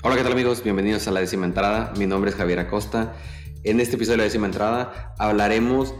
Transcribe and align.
Hola, 0.00 0.14
¿qué 0.14 0.22
tal 0.22 0.30
amigos? 0.30 0.62
Bienvenidos 0.62 1.08
a 1.08 1.10
la 1.10 1.18
décima 1.18 1.44
entrada. 1.44 1.92
Mi 1.98 2.06
nombre 2.06 2.30
es 2.30 2.36
Javier 2.36 2.60
Acosta. 2.60 3.16
En 3.64 3.80
este 3.80 3.96
episodio 3.96 4.12
de 4.12 4.18
la 4.18 4.24
décima 4.24 4.46
entrada 4.46 5.12
hablaremos 5.18 5.92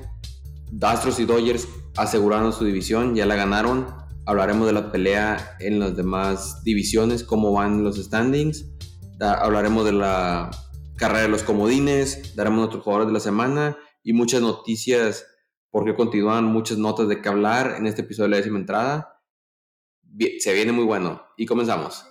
de 0.70 0.86
Astros 0.86 1.18
y 1.18 1.24
Dodgers 1.24 1.66
asegurando 1.96 2.52
su 2.52 2.64
división, 2.64 3.16
ya 3.16 3.26
la 3.26 3.34
ganaron. 3.34 3.88
Hablaremos 4.24 4.68
de 4.68 4.72
la 4.72 4.92
pelea 4.92 5.56
en 5.58 5.80
las 5.80 5.96
demás 5.96 6.62
divisiones, 6.62 7.24
cómo 7.24 7.52
van 7.52 7.82
los 7.82 7.96
standings. 7.96 8.66
hablaremos 9.20 9.84
de 9.84 9.92
la 9.92 10.52
carrera 10.94 11.22
de 11.22 11.28
los 11.28 11.42
comodines, 11.42 12.36
daremos 12.36 12.60
nuestros 12.60 12.84
jugadores 12.84 13.08
de 13.08 13.14
la 13.14 13.20
semana 13.20 13.78
y 14.04 14.12
muchas 14.12 14.40
noticias 14.42 15.26
porque 15.72 15.96
continúan 15.96 16.44
muchas 16.44 16.78
notas 16.78 17.08
de 17.08 17.20
qué 17.20 17.28
hablar 17.28 17.74
en 17.76 17.88
este 17.88 18.02
episodio 18.02 18.26
de 18.26 18.30
la 18.30 18.36
décima 18.36 18.60
entrada. 18.60 19.20
se 20.38 20.54
viene 20.54 20.70
muy 20.70 20.84
bueno 20.84 21.20
y 21.36 21.46
comenzamos. 21.46 22.04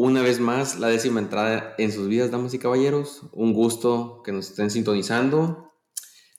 Una 0.00 0.22
vez 0.22 0.38
más, 0.38 0.78
la 0.78 0.86
décima 0.86 1.18
entrada 1.18 1.74
en 1.76 1.90
sus 1.90 2.06
vidas, 2.06 2.30
damas 2.30 2.54
y 2.54 2.60
caballeros. 2.60 3.22
Un 3.32 3.52
gusto 3.52 4.22
que 4.24 4.30
nos 4.30 4.48
estén 4.48 4.70
sintonizando. 4.70 5.72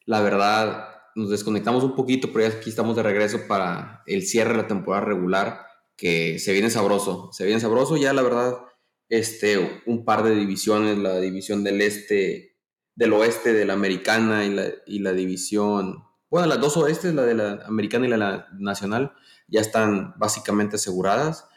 La 0.06 0.22
verdad, 0.22 0.88
nos 1.14 1.30
desconectamos 1.30 1.84
un 1.84 1.94
poquito, 1.94 2.32
pero 2.32 2.48
ya 2.48 2.56
aquí 2.56 2.70
estamos 2.70 2.96
de 2.96 3.04
regreso 3.04 3.48
para 3.50 4.02
el 4.06 4.26
cierre 4.26 4.52
de 4.52 4.62
la 4.62 4.68
temporada 4.68 5.04
regular, 5.04 5.66
que 5.98 6.40
se 6.40 6.54
viene 6.54 6.70
sabroso. 6.70 7.32
Se 7.34 7.44
viene 7.44 7.60
sabroso 7.60 7.98
ya, 7.98 8.14
la 8.14 8.22
verdad, 8.22 8.60
este, 9.10 9.82
un 9.86 10.06
par 10.06 10.24
de 10.24 10.36
divisiones, 10.36 10.98
la 10.98 11.20
división 11.20 11.66
del 11.66 11.82
este, 11.82 12.56
del 12.96 13.12
oeste 13.12 13.52
de 13.52 13.66
la 13.66 13.74
americana 13.74 14.46
y 14.46 14.54
la, 14.54 14.68
y 14.88 15.00
la 15.00 15.12
división, 15.12 16.06
bueno, 16.30 16.48
las 16.48 16.62
dos 16.62 16.78
oestes, 16.78 17.14
la 17.14 17.24
de 17.24 17.34
la 17.34 17.62
americana 17.66 18.06
y 18.08 18.10
la 18.10 18.48
nacional, 18.58 19.12
ya 19.50 19.60
están 19.60 20.14
básicamente 20.18 20.78
aseguradas 20.78 21.49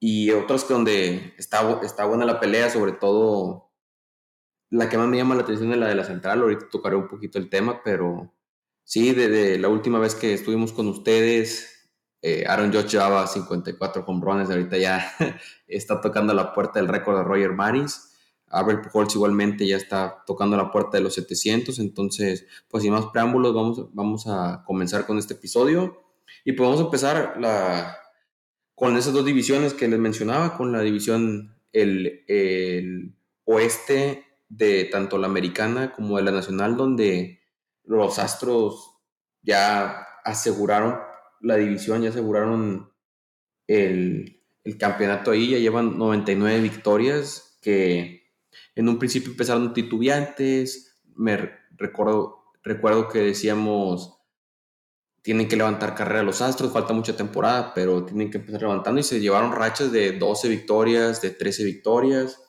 y 0.00 0.30
otras 0.30 0.66
donde 0.66 1.34
está, 1.36 1.80
está 1.82 2.06
buena 2.06 2.24
la 2.24 2.40
pelea, 2.40 2.70
sobre 2.70 2.92
todo 2.92 3.70
la 4.70 4.88
que 4.88 4.96
más 4.96 5.08
me 5.08 5.18
llama 5.18 5.34
la 5.34 5.42
atención 5.42 5.70
es 5.72 5.78
la 5.78 5.88
de 5.88 5.94
la 5.94 6.04
central, 6.04 6.40
ahorita 6.40 6.68
tocaré 6.70 6.96
un 6.96 7.08
poquito 7.08 7.38
el 7.38 7.50
tema, 7.50 7.82
pero 7.84 8.32
sí, 8.82 9.12
desde 9.12 9.58
la 9.58 9.68
última 9.68 9.98
vez 9.98 10.14
que 10.14 10.32
estuvimos 10.32 10.72
con 10.72 10.88
ustedes, 10.88 11.90
eh, 12.22 12.44
Aaron 12.46 12.72
Judge 12.72 12.92
llevaba 12.92 13.26
54 13.26 14.04
hombrones, 14.06 14.48
ahorita 14.48 14.78
ya 14.78 15.12
está 15.68 16.00
tocando 16.00 16.32
la 16.32 16.54
puerta 16.54 16.78
del 16.78 16.88
récord 16.88 17.18
de 17.18 17.24
Roger 17.24 17.52
Maris. 17.52 18.06
Albert 18.46 18.84
Pujols 18.84 19.14
igualmente 19.14 19.64
ya 19.66 19.76
está 19.76 20.24
tocando 20.26 20.56
la 20.56 20.72
puerta 20.72 20.96
de 20.96 21.04
los 21.04 21.14
700, 21.14 21.78
entonces, 21.78 22.46
pues 22.68 22.82
sin 22.82 22.92
más 22.92 23.06
preámbulos, 23.06 23.54
vamos, 23.54 23.94
vamos 23.94 24.26
a 24.26 24.64
comenzar 24.66 25.06
con 25.06 25.18
este 25.18 25.34
episodio. 25.34 26.02
Y 26.44 26.52
pues 26.52 26.66
vamos 26.66 26.80
a 26.80 26.84
empezar 26.84 27.36
la, 27.38 27.99
con 28.80 28.96
esas 28.96 29.12
dos 29.12 29.26
divisiones 29.26 29.74
que 29.74 29.86
les 29.88 29.98
mencionaba, 29.98 30.56
con 30.56 30.72
la 30.72 30.80
división 30.80 31.54
el, 31.70 33.14
oeste 33.44 34.24
de 34.48 34.84
tanto 34.86 35.18
la 35.18 35.26
americana 35.26 35.92
como 35.92 36.16
de 36.16 36.22
la 36.22 36.30
nacional, 36.30 36.78
donde 36.78 37.42
los 37.84 38.18
Astros 38.18 38.90
ya 39.42 40.06
aseguraron 40.24 40.96
la 41.42 41.56
división, 41.56 42.00
ya 42.00 42.08
aseguraron 42.08 42.90
el, 43.66 44.40
el 44.64 44.78
campeonato 44.78 45.32
ahí, 45.32 45.50
ya 45.50 45.58
llevan 45.58 45.98
99 45.98 46.60
victorias 46.60 47.58
que 47.60 48.30
en 48.74 48.88
un 48.88 48.98
principio 48.98 49.32
empezaron 49.32 49.74
titubeantes, 49.74 51.02
me 51.16 51.50
recuerdo, 51.76 52.44
recuerdo 52.62 53.08
que 53.08 53.18
decíamos 53.18 54.19
tienen 55.22 55.48
que 55.48 55.56
levantar 55.56 55.94
carrera 55.94 56.22
los 56.22 56.40
Astros, 56.40 56.72
falta 56.72 56.94
mucha 56.94 57.16
temporada, 57.16 57.74
pero 57.74 58.04
tienen 58.04 58.30
que 58.30 58.38
empezar 58.38 58.62
levantando 58.62 59.00
y 59.00 59.04
se 59.04 59.20
llevaron 59.20 59.52
rachas 59.52 59.92
de 59.92 60.12
12 60.12 60.48
victorias, 60.48 61.20
de 61.20 61.30
13 61.30 61.64
victorias. 61.64 62.42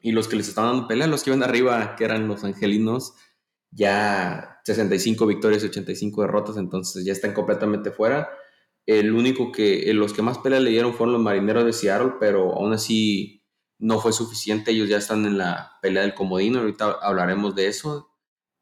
Y 0.00 0.12
los 0.12 0.28
que 0.28 0.36
les 0.36 0.48
estaban 0.48 0.72
dando 0.72 0.88
pelea, 0.88 1.06
los 1.06 1.22
que 1.22 1.30
iban 1.30 1.42
arriba, 1.42 1.96
que 1.96 2.04
eran 2.04 2.28
los 2.28 2.44
angelinos, 2.44 3.14
ya 3.70 4.60
65 4.64 5.26
victorias 5.26 5.62
y 5.62 5.66
85 5.66 6.22
derrotas, 6.22 6.56
entonces 6.58 7.04
ya 7.04 7.12
están 7.12 7.32
completamente 7.32 7.90
fuera. 7.90 8.28
El 8.84 9.12
único 9.12 9.50
que, 9.50 9.92
los 9.94 10.12
que 10.12 10.22
más 10.22 10.38
pelea 10.38 10.60
le 10.60 10.70
dieron 10.70 10.94
fueron 10.94 11.14
los 11.14 11.22
marineros 11.22 11.64
de 11.64 11.72
Seattle, 11.72 12.12
pero 12.20 12.52
aún 12.52 12.74
así 12.74 13.42
no 13.78 14.00
fue 14.00 14.12
suficiente. 14.12 14.70
Ellos 14.70 14.88
ya 14.88 14.98
están 14.98 15.24
en 15.24 15.38
la 15.38 15.72
pelea 15.80 16.02
del 16.02 16.14
comodino, 16.14 16.60
ahorita 16.60 16.98
hablaremos 17.02 17.54
de 17.54 17.68
eso 17.68 18.15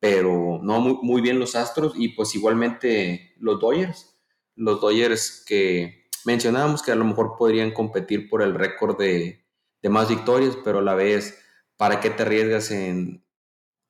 pero 0.05 0.61
no 0.63 0.81
muy, 0.81 1.23
bien 1.23 1.39
los 1.39 1.57
Astros 1.57 1.95
y 1.97 2.09
pues 2.09 2.35
igualmente 2.35 3.33
los 3.39 3.59
Dodgers, 3.59 4.15
los 4.55 4.79
Dodgers 4.79 5.43
que 5.47 6.11
mencionábamos 6.27 6.83
que 6.83 6.93
a 6.93 6.95
lo 6.95 7.07
mejor 7.07 7.37
podrían 7.39 7.71
competir 7.71 8.29
por 8.29 8.43
el 8.43 8.53
récord 8.53 8.99
de, 8.99 9.47
más 9.85 10.11
victorias, 10.11 10.59
pero 10.63 10.81
a 10.81 10.83
la 10.83 10.95
vez, 10.95 11.43
¿para 11.79 12.01
qué 12.01 12.11
te 12.11 12.23
arriesgas 12.23 12.71
en, 12.71 13.25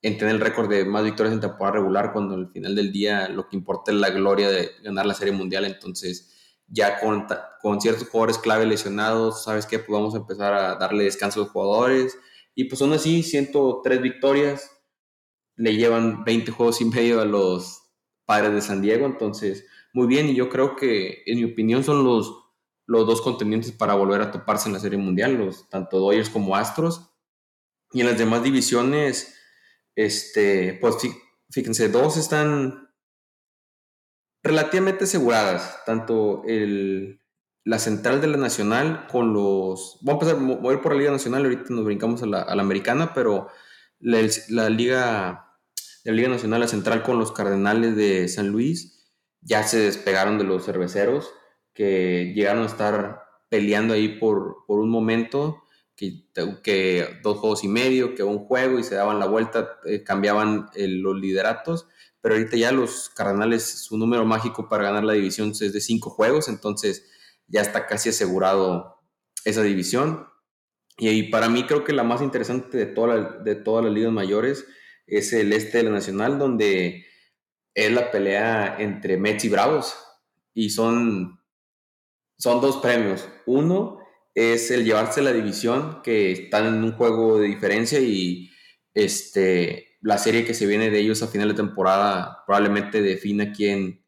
tener 0.03 0.29
el 0.29 0.41
récord 0.41 0.71
de 0.71 0.85
más 0.85 1.03
victorias 1.03 1.35
en 1.35 1.41
temporada 1.41 1.79
regular 1.79 2.13
cuando 2.13 2.37
al 2.37 2.49
final 2.53 2.77
del 2.77 2.93
día 2.93 3.29
lo 3.29 3.49
que 3.49 3.57
importa 3.57 3.91
es 3.91 3.97
la 3.99 4.11
gloria 4.11 4.49
de 4.51 4.71
ganar 4.85 5.07
la 5.07 5.15
Serie 5.15 5.33
Mundial? 5.33 5.65
Entonces, 5.65 6.33
ya 6.69 7.01
con, 7.01 7.27
con 7.61 7.81
ciertos 7.81 8.09
jugadores 8.09 8.39
clave 8.39 8.67
lesionados, 8.67 9.43
¿sabes 9.43 9.67
qué? 9.67 9.81
Pues 9.81 10.15
empezar 10.15 10.55
a 10.55 10.77
darle 10.77 11.03
descanso 11.03 11.41
a 11.41 11.43
los 11.43 11.53
jugadores. 11.53 12.17
Y 12.55 12.67
pues 12.67 12.81
aún 12.83 12.93
así, 12.93 13.25
103 13.25 14.01
victorias, 14.01 14.74
le 15.56 15.76
llevan 15.76 16.25
20 16.25 16.50
juegos 16.53 16.81
y 16.81 16.84
medio 16.87 17.20
a 17.20 17.25
los 17.25 17.82
padres 18.25 18.53
de 18.53 18.60
San 18.60 18.82
Diego, 18.82 19.06
entonces 19.06 19.66
muy 19.94 20.09
bien 20.09 20.28
y 20.28 20.34
yo 20.34 20.48
creo 20.48 20.75
que 20.75 21.22
en 21.26 21.38
mi 21.38 21.44
opinión 21.44 21.84
son 21.84 22.04
los, 22.04 22.50
los 22.87 23.06
dos 23.06 23.22
contendientes 23.22 23.70
para 23.70 23.94
volver 23.94 24.20
a 24.20 24.32
toparse 24.32 24.69
en 24.69 24.75
la 24.75 24.81
Serie 24.81 24.98
Mundial, 24.98 25.34
los 25.34 25.69
tanto 25.70 25.98
Dodgers 25.98 26.31
como 26.31 26.56
Astros. 26.56 27.10
Y 27.92 28.00
en 28.00 28.09
las 28.09 28.19
demás 28.19 28.42
divisiones, 28.42 29.37
este, 29.94 30.76
pues 30.81 30.97
fíjense, 31.48 31.88
dos 31.88 32.16
están 32.16 32.91
relativamente 34.42 35.04
aseguradas, 35.04 35.84
tanto 35.86 36.42
el, 36.44 37.21
la 37.62 37.78
central 37.78 38.21
de 38.21 38.26
la 38.26 38.36
nacional 38.36 39.06
con 39.06 39.32
los... 39.32 39.98
Vamos 40.03 40.26
a 40.26 40.32
empezar 40.32 40.72
ir 40.72 40.81
por 40.81 40.92
la 40.92 40.98
Liga 40.98 41.12
Nacional, 41.12 41.44
ahorita 41.44 41.66
nos 41.69 41.84
brincamos 41.84 42.21
a 42.25 42.26
la, 42.26 42.42
a 42.42 42.56
la 42.56 42.62
americana, 42.62 43.15
pero 43.15 43.48
la 44.00 44.69
Liga 44.71 45.44
la 46.04 46.12
Liga 46.12 46.28
Nacional 46.28 46.60
la 46.60 46.69
Central 46.69 47.03
con 47.03 47.19
los 47.19 47.32
Cardenales 47.32 47.97
de 47.97 48.28
San 48.28 48.48
Luis. 48.48 49.10
Ya 49.41 49.62
se 49.62 49.78
despegaron 49.78 50.38
de 50.38 50.44
los 50.44 50.65
cerveceros 50.65 51.31
que 51.72 52.32
llegaron 52.34 52.62
a 52.62 52.66
estar 52.66 53.22
peleando 53.48 53.94
ahí 53.94 54.19
por, 54.19 54.65
por 54.66 54.81
un 54.81 54.91
momento, 54.91 55.62
que, 55.97 56.28
que, 56.62 57.20
dos 57.22 57.38
juegos 57.38 57.65
y 57.65 57.69
medio, 57.69 58.15
que 58.15 58.22
un 58.22 58.47
juego 58.47 58.78
y 58.78 58.84
se 58.84 58.94
daban 58.94 59.19
la 59.19 59.26
vuelta, 59.26 59.78
eh, 59.84 60.03
cambiaban 60.03 60.69
eh, 60.75 60.88
los 60.88 61.16
lideratos. 61.16 61.88
Pero 62.21 62.36
ahorita 62.36 62.56
ya 62.56 62.72
los 62.72 63.10
Cardenales, 63.10 63.65
su 63.65 63.98
número 63.98 64.25
mágico 64.25 64.69
para 64.69 64.84
ganar 64.84 65.04
la 65.04 65.12
división 65.12 65.50
es 65.50 65.72
de 65.72 65.81
cinco 65.81 66.10
juegos, 66.10 66.48
entonces 66.48 67.10
ya 67.47 67.60
está 67.60 67.86
casi 67.86 68.10
asegurado 68.10 69.03
esa 69.44 69.62
división. 69.62 70.26
Y, 70.97 71.25
para 71.25 71.48
mí 71.48 71.65
creo 71.65 71.84
que 71.84 71.92
la 71.92 72.04
más 72.04 72.22
interesante 72.22 72.78
de, 72.78 72.86
toda 72.86 73.42
de 73.42 73.56
todas 73.56 73.84
las 73.84 73.92
ligas 73.92 74.12
mayores 74.12 74.65
es 75.06 75.32
el 75.32 75.53
este 75.53 75.78
de 75.78 75.84
la 75.84 75.91
Nacional, 75.91 76.38
donde 76.38 77.04
es 77.75 77.92
la 77.92 78.10
pelea 78.10 78.76
entre 78.78 79.16
Mets 79.16 79.44
y 79.44 79.48
Bravos. 79.48 79.97
Y 80.54 80.70
son, 80.70 81.41
son 82.38 82.60
dos 82.60 82.78
premios. 82.78 83.28
Uno 83.47 83.98
es 84.34 84.70
el 84.70 84.84
llevarse 84.84 85.22
la 85.22 85.32
división, 85.32 86.00
que 86.03 86.32
están 86.32 86.66
en 86.66 86.84
un 86.84 86.92
juego 86.92 87.38
de 87.38 87.47
diferencia 87.47 88.00
y 88.00 88.50
este, 88.92 89.98
la 90.00 90.19
serie 90.19 90.44
que 90.44 90.54
se 90.54 90.66
viene 90.66 90.91
de 90.91 91.00
ellos 91.00 91.22
a 91.22 91.28
final 91.28 91.48
de 91.48 91.54
temporada 91.54 92.44
probablemente 92.47 93.03
defina 93.03 93.53
quién, 93.53 94.04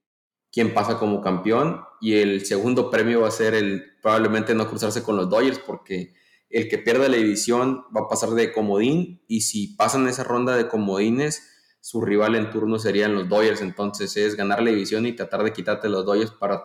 quién 0.52 0.74
pasa 0.74 0.98
como 0.98 1.20
campeón. 1.20 1.82
Y 2.00 2.14
el 2.14 2.44
segundo 2.44 2.90
premio 2.90 3.22
va 3.22 3.28
a 3.28 3.32
ser 3.32 3.54
el 3.54 3.96
probablemente 4.02 4.54
no 4.54 4.68
cruzarse 4.68 5.02
con 5.02 5.16
los 5.16 5.30
Dodgers, 5.30 5.58
porque 5.58 6.14
el 6.48 6.68
que 6.68 6.78
pierda 6.78 7.08
la 7.08 7.16
división 7.16 7.84
va 7.94 8.02
a 8.02 8.08
pasar 8.08 8.30
de 8.30 8.52
comodín 8.52 9.22
y 9.26 9.42
si 9.42 9.68
pasan 9.76 10.08
esa 10.08 10.24
ronda 10.24 10.56
de 10.56 10.68
comodines, 10.68 11.42
su 11.80 12.00
rival 12.00 12.34
en 12.34 12.50
turno 12.50 12.78
serían 12.78 13.14
los 13.14 13.28
Dodgers. 13.28 13.60
Entonces 13.60 14.16
es 14.16 14.36
ganar 14.36 14.62
la 14.62 14.70
división 14.70 15.06
y 15.06 15.12
tratar 15.12 15.42
de 15.42 15.52
quitarte 15.52 15.88
los 15.88 16.04
Dodgers 16.04 16.32
para, 16.32 16.62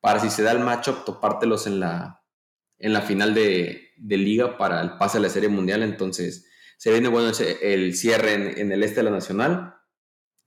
para 0.00 0.20
si 0.20 0.30
se 0.30 0.42
da 0.42 0.52
el 0.52 0.60
matchup, 0.60 1.04
topártelos 1.04 1.66
en 1.66 1.80
la, 1.80 2.22
en 2.78 2.92
la 2.92 3.02
final 3.02 3.34
de, 3.34 3.88
liga 3.98 4.56
para 4.56 4.80
el 4.80 4.96
pase 4.96 5.18
a 5.18 5.20
la 5.20 5.28
Serie 5.28 5.48
Mundial. 5.48 5.82
Entonces 5.82 6.46
se 6.78 6.92
viene 6.92 7.08
bueno 7.08 7.32
el 7.62 7.94
cierre 7.94 8.34
en, 8.34 8.58
en, 8.58 8.72
el 8.72 8.82
este 8.82 8.96
de 8.96 9.04
la 9.04 9.10
Nacional. 9.10 9.74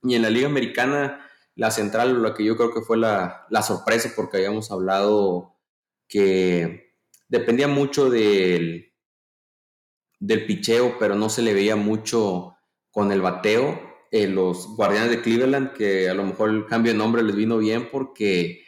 Y 0.02 0.16
en 0.16 0.22
la 0.22 0.30
Liga 0.30 0.48
Americana, 0.48 1.26
la 1.54 1.70
central, 1.70 2.22
lo 2.22 2.34
que 2.34 2.44
yo 2.44 2.56
creo 2.56 2.74
que 2.74 2.82
fue 2.82 2.98
la, 2.98 3.46
la 3.48 3.62
sorpresa, 3.62 4.12
porque 4.14 4.36
habíamos 4.36 4.70
hablado 4.70 5.56
que 6.08 6.83
dependía 7.34 7.66
mucho 7.66 8.10
del, 8.10 8.92
del 10.20 10.46
picheo, 10.46 10.96
pero 11.00 11.16
no 11.16 11.28
se 11.28 11.42
le 11.42 11.52
veía 11.52 11.74
mucho 11.74 12.56
con 12.92 13.10
el 13.10 13.20
bateo. 13.20 13.80
Eh, 14.12 14.28
los 14.28 14.68
Guardianes 14.76 15.10
de 15.10 15.20
Cleveland, 15.20 15.72
que 15.72 16.08
a 16.08 16.14
lo 16.14 16.22
mejor 16.22 16.50
el 16.50 16.66
cambio 16.66 16.92
de 16.92 16.98
nombre 16.98 17.24
les 17.24 17.34
vino 17.34 17.58
bien 17.58 17.88
porque 17.90 18.62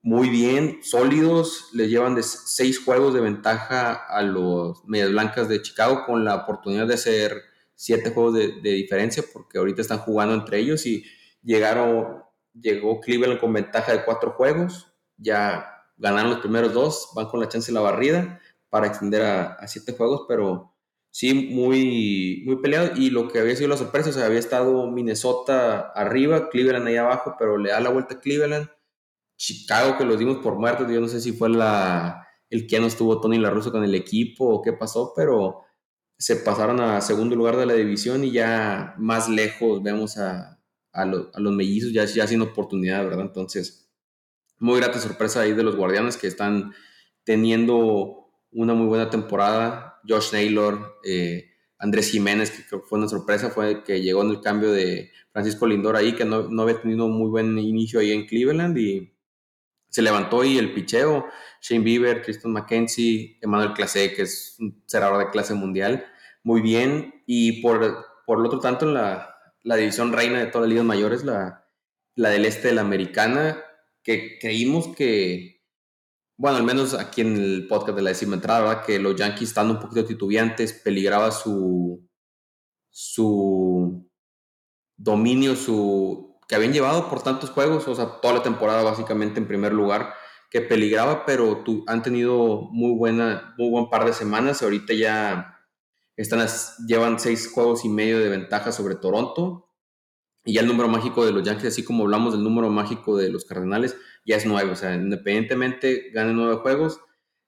muy 0.00 0.30
bien, 0.30 0.80
sólidos, 0.82 1.68
le 1.74 1.88
llevan 1.88 2.14
de 2.14 2.22
seis 2.22 2.82
juegos 2.82 3.12
de 3.12 3.20
ventaja 3.20 3.92
a 3.92 4.22
los 4.22 4.82
Medias 4.86 5.10
Blancas 5.10 5.48
de 5.48 5.60
Chicago 5.60 6.04
con 6.06 6.24
la 6.24 6.36
oportunidad 6.36 6.86
de 6.86 6.94
hacer 6.94 7.42
siete 7.74 8.10
juegos 8.10 8.34
de, 8.34 8.60
diferencia 8.62 9.22
porque 9.30 9.58
ahorita 9.58 9.82
están 9.82 9.98
jugando 9.98 10.34
entre 10.34 10.58
ellos 10.58 10.86
y 10.86 11.04
llegaron, 11.42 12.22
llegó 12.52 13.00
Cleveland 13.00 13.40
con 13.40 13.52
ventaja 13.52 13.92
de 13.92 14.04
cuatro 14.04 14.32
juegos, 14.32 14.92
ya 15.18 15.73
ganaron 16.04 16.32
los 16.32 16.40
primeros 16.40 16.74
dos, 16.74 17.12
van 17.14 17.28
con 17.28 17.40
la 17.40 17.48
chance 17.48 17.72
de 17.72 17.74
la 17.74 17.80
barrida 17.80 18.38
para 18.68 18.86
extender 18.86 19.22
a, 19.22 19.66
siete 19.66 19.94
juegos, 19.94 20.26
pero 20.28 20.74
sí, 21.10 21.32
muy, 21.32 22.42
muy 22.44 22.56
peleado. 22.56 22.90
Y 22.94 23.08
lo 23.08 23.28
que 23.28 23.38
había 23.38 23.56
sido 23.56 23.70
la 23.70 23.78
sorpresa, 23.78 24.10
o 24.10 24.12
sea, 24.12 24.26
había 24.26 24.38
estado 24.38 24.86
Minnesota 24.90 25.92
arriba, 25.94 26.50
Cleveland 26.50 26.86
ahí 26.86 26.96
abajo, 26.96 27.36
pero 27.38 27.56
le 27.56 27.70
da 27.70 27.80
la 27.80 27.88
vuelta 27.88 28.16
a 28.16 28.20
Cleveland 28.20 28.68
Chicago 29.38 29.96
que 29.96 30.04
los 30.04 30.18
dimos 30.18 30.38
por 30.42 30.56
muertos. 30.56 30.90
Yo 30.90 31.00
no 31.00 31.08
sé 31.08 31.22
si 31.22 31.32
fue 31.32 31.48
la, 31.48 32.28
el 32.50 32.66
que 32.66 32.80
no 32.80 32.86
estuvo 32.86 33.20
Tony 33.20 33.38
La 33.38 33.48
Russo 33.48 33.72
con 33.72 33.82
el 33.82 33.94
equipo 33.94 34.46
o 34.46 34.62
qué 34.62 34.74
pasó, 34.74 35.14
pero 35.16 35.62
se 36.18 36.36
pasaron 36.36 36.80
a 36.80 37.00
segundo 37.00 37.34
lugar 37.34 37.56
de 37.56 37.66
la 37.66 37.74
división 37.74 38.24
y 38.24 38.30
ya 38.30 38.94
más 38.98 39.30
lejos 39.30 39.82
vemos 39.82 40.18
a, 40.18 40.60
a, 40.92 41.06
los 41.06 41.52
mellizos 41.54 41.92
ya, 41.92 42.04
ya 42.04 42.26
sin 42.26 42.42
oportunidad, 42.42 43.04
¿verdad? 43.04 43.22
Entonces, 43.22 43.83
muy 44.64 44.80
grata 44.80 44.98
sorpresa 44.98 45.42
ahí 45.42 45.52
de 45.52 45.62
los 45.62 45.76
guardianes 45.76 46.16
que 46.16 46.26
están 46.26 46.72
teniendo 47.22 48.30
una 48.50 48.72
muy 48.72 48.86
buena 48.86 49.10
temporada. 49.10 50.00
Josh 50.08 50.32
Naylor, 50.32 51.00
eh, 51.04 51.50
Andrés 51.78 52.10
Jiménez, 52.10 52.50
que 52.50 52.78
fue 52.78 52.98
una 52.98 53.06
sorpresa, 53.06 53.50
fue 53.50 53.84
que 53.84 54.00
llegó 54.00 54.22
en 54.22 54.30
el 54.30 54.40
cambio 54.40 54.72
de 54.72 55.10
Francisco 55.32 55.66
Lindor 55.66 55.96
ahí, 55.96 56.14
que 56.14 56.24
no, 56.24 56.48
no 56.48 56.62
había 56.62 56.80
tenido 56.80 57.08
muy 57.08 57.28
buen 57.28 57.58
inicio 57.58 58.00
ahí 58.00 58.12
en 58.12 58.24
Cleveland 58.24 58.78
y 58.78 59.12
se 59.90 60.00
levantó 60.00 60.42
y 60.44 60.56
el 60.56 60.72
picheo, 60.72 61.26
Shane 61.60 61.84
Bieber, 61.84 62.22
Tristan 62.22 62.52
McKenzie, 62.52 63.38
Emmanuel 63.42 63.74
Clase, 63.74 64.14
que 64.14 64.22
es 64.22 64.56
un 64.60 64.82
cerrador 64.86 65.18
de 65.18 65.30
clase 65.30 65.52
mundial, 65.52 66.06
muy 66.42 66.62
bien. 66.62 67.22
Y 67.26 67.60
por, 67.60 68.06
por 68.26 68.38
el 68.38 68.46
otro 68.46 68.60
tanto, 68.60 68.86
la, 68.86 69.36
la 69.62 69.76
división 69.76 70.14
reina 70.14 70.38
de 70.38 70.46
todas 70.46 70.62
las 70.62 70.70
ligas 70.70 70.86
mayores, 70.86 71.22
la, 71.22 71.66
la 72.14 72.30
del 72.30 72.46
este 72.46 72.68
de 72.68 72.74
la 72.74 72.80
americana, 72.80 73.62
que 74.04 74.38
creímos 74.38 74.94
que, 74.94 75.62
bueno, 76.36 76.58
al 76.58 76.64
menos 76.64 76.94
aquí 76.94 77.22
en 77.22 77.36
el 77.36 77.66
podcast 77.66 77.96
de 77.96 78.02
la 78.02 78.10
décima 78.10 78.36
entrada, 78.36 78.82
que 78.82 78.98
los 78.98 79.16
Yankees 79.16 79.48
estando 79.48 79.74
un 79.74 79.80
poquito 79.80 80.04
titubeantes, 80.04 80.72
peligraba 80.74 81.32
su, 81.32 82.08
su 82.90 84.08
dominio, 84.96 85.56
su 85.56 86.38
que 86.46 86.54
habían 86.54 86.72
llevado 86.72 87.08
por 87.08 87.22
tantos 87.22 87.50
juegos, 87.50 87.88
o 87.88 87.94
sea, 87.94 88.20
toda 88.20 88.34
la 88.34 88.42
temporada 88.42 88.82
básicamente 88.82 89.40
en 89.40 89.48
primer 89.48 89.72
lugar, 89.72 90.12
que 90.50 90.60
peligraba, 90.60 91.24
pero 91.24 91.64
tu, 91.64 91.84
han 91.86 92.02
tenido 92.02 92.68
muy 92.70 92.96
buena, 92.96 93.54
muy 93.58 93.70
buen 93.70 93.88
par 93.88 94.04
de 94.04 94.12
semanas. 94.12 94.62
Ahorita 94.62 94.92
ya 94.92 95.58
están, 96.16 96.46
llevan 96.86 97.18
seis 97.18 97.50
juegos 97.50 97.84
y 97.84 97.88
medio 97.88 98.20
de 98.20 98.28
ventaja 98.28 98.70
sobre 98.70 98.94
Toronto. 98.94 99.73
Y 100.44 100.54
ya 100.54 100.60
el 100.60 100.66
número 100.66 100.88
mágico 100.88 101.24
de 101.24 101.32
los 101.32 101.42
Yankees, 101.42 101.68
así 101.68 101.84
como 101.84 102.04
hablamos 102.04 102.34
del 102.34 102.44
número 102.44 102.68
mágico 102.68 103.16
de 103.16 103.30
los 103.30 103.44
Cardenales, 103.44 103.96
ya 104.26 104.36
es 104.36 104.46
nueve. 104.46 104.70
O 104.70 104.76
sea, 104.76 104.94
independientemente 104.94 106.10
ganen 106.12 106.36
nueve 106.36 106.56
juegos, 106.56 107.00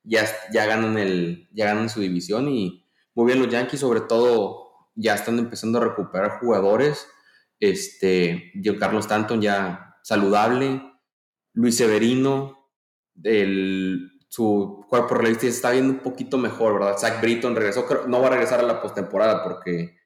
ya, 0.03 0.25
ya, 0.53 0.67
ganan 0.67 0.97
el, 0.99 1.49
ya 1.53 1.67
ganan 1.67 1.91
su 1.91 2.01
división. 2.01 2.49
Y 2.49 2.87
muy 3.15 3.27
bien 3.27 3.41
los 3.41 3.49
Yankees, 3.51 3.81
sobre 3.81 4.01
todo, 4.01 4.65
ya 4.95 5.15
están 5.15 5.39
empezando 5.39 5.79
a 5.79 5.85
recuperar 5.85 6.41
jugadores 6.41 7.07
este, 7.61 8.53
Giancarlo 8.55 9.01
Stanton 9.01 9.41
ya 9.41 9.97
saludable, 10.03 10.83
Luis 11.53 11.77
Severino, 11.77 12.71
el, 13.23 14.13
su 14.29 14.85
cuerpo 14.89 15.15
realista 15.15 15.47
está 15.47 15.71
viendo 15.71 15.93
un 15.93 16.01
poquito 16.01 16.39
mejor, 16.39 16.75
¿verdad? 16.75 16.99
Zach 16.99 17.21
Britton 17.21 17.57
regresó, 17.57 17.87
no 18.07 18.21
va 18.21 18.29
a 18.29 18.31
regresar 18.31 18.61
a 18.61 18.65
la 18.65 18.81
postemporada 18.81 19.43
porque 19.43 19.97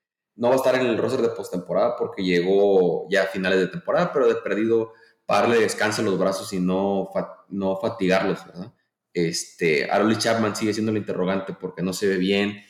no 0.40 0.48
va 0.48 0.54
a 0.54 0.56
estar 0.56 0.74
en 0.74 0.86
el 0.86 0.98
roster 0.98 1.22
de 1.22 1.28
postemporada 1.28 1.94
porque 1.96 2.24
llegó 2.24 3.06
ya 3.08 3.22
a 3.22 3.26
finales 3.26 3.60
de 3.60 3.68
temporada, 3.68 4.12
pero 4.12 4.26
de 4.26 4.34
perdido 4.36 4.92
para 5.26 5.42
darle 5.42 5.60
descanso 5.60 6.00
en 6.00 6.06
los 6.06 6.18
brazos 6.18 6.52
y 6.52 6.58
no, 6.58 7.10
no 7.50 7.76
fatigarlos, 7.76 8.44
¿verdad? 8.46 8.72
Este, 9.12 9.90
Arolis 9.90 10.18
Chapman 10.18 10.56
sigue 10.56 10.72
siendo 10.72 10.90
el 10.90 10.98
interrogante 10.98 11.52
porque 11.52 11.82
no 11.82 11.92
se 11.92 12.08
ve 12.08 12.16
bien 12.16 12.60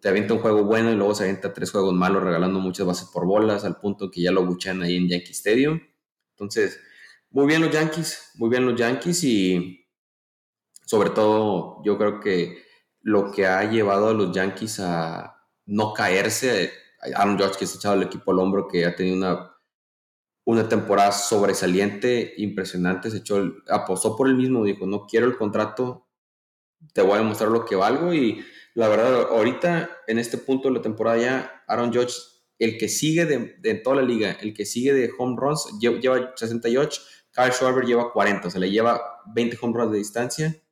te 0.00 0.08
avienta 0.08 0.34
un 0.34 0.40
juego 0.40 0.64
bueno 0.64 0.90
y 0.90 0.94
luego 0.94 1.14
se 1.14 1.24
avienta 1.24 1.52
tres 1.52 1.70
juegos 1.70 1.92
malos 1.92 2.22
regalando 2.22 2.60
muchas 2.60 2.86
bases 2.86 3.08
por 3.08 3.26
bolas 3.26 3.64
al 3.64 3.78
punto 3.78 4.10
que 4.10 4.22
ya 4.22 4.30
lo 4.30 4.44
buchan 4.46 4.82
ahí 4.82 4.96
en 4.96 5.08
Yankee 5.08 5.32
Stadium. 5.32 5.80
Entonces, 6.30 6.80
muy 7.30 7.46
bien 7.46 7.62
los 7.62 7.70
Yankees, 7.70 8.32
muy 8.36 8.48
bien 8.48 8.64
los 8.66 8.78
Yankees 8.78 9.24
y 9.24 9.86
sobre 10.86 11.10
todo 11.10 11.82
yo 11.84 11.98
creo 11.98 12.20
que 12.20 12.62
lo 13.00 13.32
que 13.32 13.46
ha 13.46 13.68
llevado 13.68 14.08
a 14.08 14.14
los 14.14 14.32
Yankees 14.32 14.78
a 14.80 15.36
no 15.66 15.92
caerse, 15.92 16.72
Aaron 17.14 17.36
George 17.36 17.58
que 17.58 17.66
se 17.66 17.76
ha 17.76 17.78
echado 17.78 17.94
el 17.94 18.02
equipo 18.02 18.32
al 18.32 18.38
hombro, 18.38 18.68
que 18.68 18.86
ha 18.86 18.94
tenido 18.94 19.16
una, 19.16 19.56
una 20.44 20.68
temporada 20.68 21.12
sobresaliente, 21.12 22.34
impresionante, 22.36 23.10
se 23.10 23.18
echó, 23.18 23.42
apostó 23.68 24.16
por 24.16 24.28
el 24.28 24.36
mismo, 24.36 24.64
dijo, 24.64 24.86
no 24.86 25.06
quiero 25.06 25.26
el 25.26 25.36
contrato, 25.36 26.08
te 26.92 27.02
voy 27.02 27.14
a 27.14 27.18
demostrar 27.18 27.50
lo 27.50 27.64
que 27.64 27.76
valgo 27.76 28.12
y 28.12 28.44
la 28.74 28.88
verdad, 28.88 29.28
ahorita 29.30 29.90
en 30.06 30.18
este 30.18 30.38
punto 30.38 30.68
de 30.68 30.74
la 30.74 30.82
temporada 30.82 31.18
ya, 31.18 31.64
Aaron 31.66 31.92
Judge, 31.92 32.14
el 32.58 32.78
que 32.78 32.88
sigue 32.88 33.26
de, 33.26 33.74
toda 33.74 33.96
la 33.96 34.02
liga, 34.02 34.32
el 34.40 34.54
que 34.54 34.64
sigue 34.64 34.94
de 34.94 35.10
home 35.18 35.36
runs, 35.38 35.66
lleva, 35.80 36.32
68, 36.36 37.02
Kyle 37.32 37.52
Schwarber 37.52 37.84
lleva 37.84 38.12
40, 38.12 38.48
o 38.48 38.50
sea, 38.50 38.60
le 38.60 38.70
lleva 38.70 39.20
20 39.34 39.58
home 39.60 39.74
runs 39.76 39.92
de 39.92 39.98
distancia. 39.98 40.62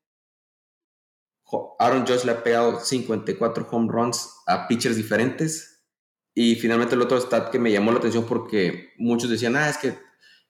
Aaron 1.78 2.06
Judge 2.06 2.24
le 2.24 2.32
ha 2.32 2.42
pegado 2.44 2.78
54 2.78 3.66
home 3.70 3.88
runs 3.90 4.30
a 4.46 4.68
pitchers 4.68 4.96
diferentes. 4.96 5.69
Y 6.42 6.54
finalmente 6.54 6.94
el 6.94 7.02
otro 7.02 7.20
stat 7.20 7.50
que 7.50 7.58
me 7.58 7.70
llamó 7.70 7.92
la 7.92 7.98
atención 7.98 8.24
porque 8.24 8.94
muchos 8.96 9.28
decían, 9.28 9.56
ah, 9.56 9.68
es 9.68 9.76
que 9.76 9.98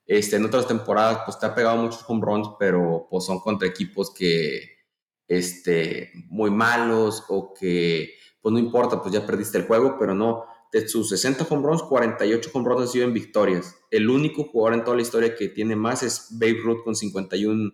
este, 0.06 0.36
en 0.36 0.44
otras 0.44 0.68
temporadas 0.68 1.22
pues 1.24 1.36
te 1.36 1.46
ha 1.46 1.52
pegado 1.52 1.82
muchos 1.82 2.04
home 2.06 2.24
runs, 2.24 2.50
pero 2.60 3.08
pues 3.10 3.24
son 3.24 3.40
contra 3.40 3.66
equipos 3.66 4.14
que 4.14 4.84
este, 5.26 6.12
muy 6.28 6.52
malos 6.52 7.24
o 7.28 7.52
que, 7.52 8.14
pues 8.40 8.52
no 8.52 8.60
importa, 8.60 9.02
pues 9.02 9.12
ya 9.12 9.26
perdiste 9.26 9.58
el 9.58 9.66
juego, 9.66 9.96
pero 9.98 10.14
no, 10.14 10.44
de 10.72 10.86
sus 10.86 11.08
60 11.08 11.44
home 11.50 11.66
runs, 11.66 11.82
48 11.82 12.50
home 12.52 12.68
runs 12.68 12.82
han 12.82 12.88
sido 12.88 13.04
en 13.06 13.12
victorias. 13.12 13.74
El 13.90 14.08
único 14.10 14.44
jugador 14.44 14.78
en 14.78 14.84
toda 14.84 14.96
la 14.96 15.02
historia 15.02 15.34
que 15.34 15.48
tiene 15.48 15.74
más 15.74 16.04
es 16.04 16.28
Babe 16.30 16.60
Ruth 16.62 16.84
con 16.84 16.94
51 16.94 17.68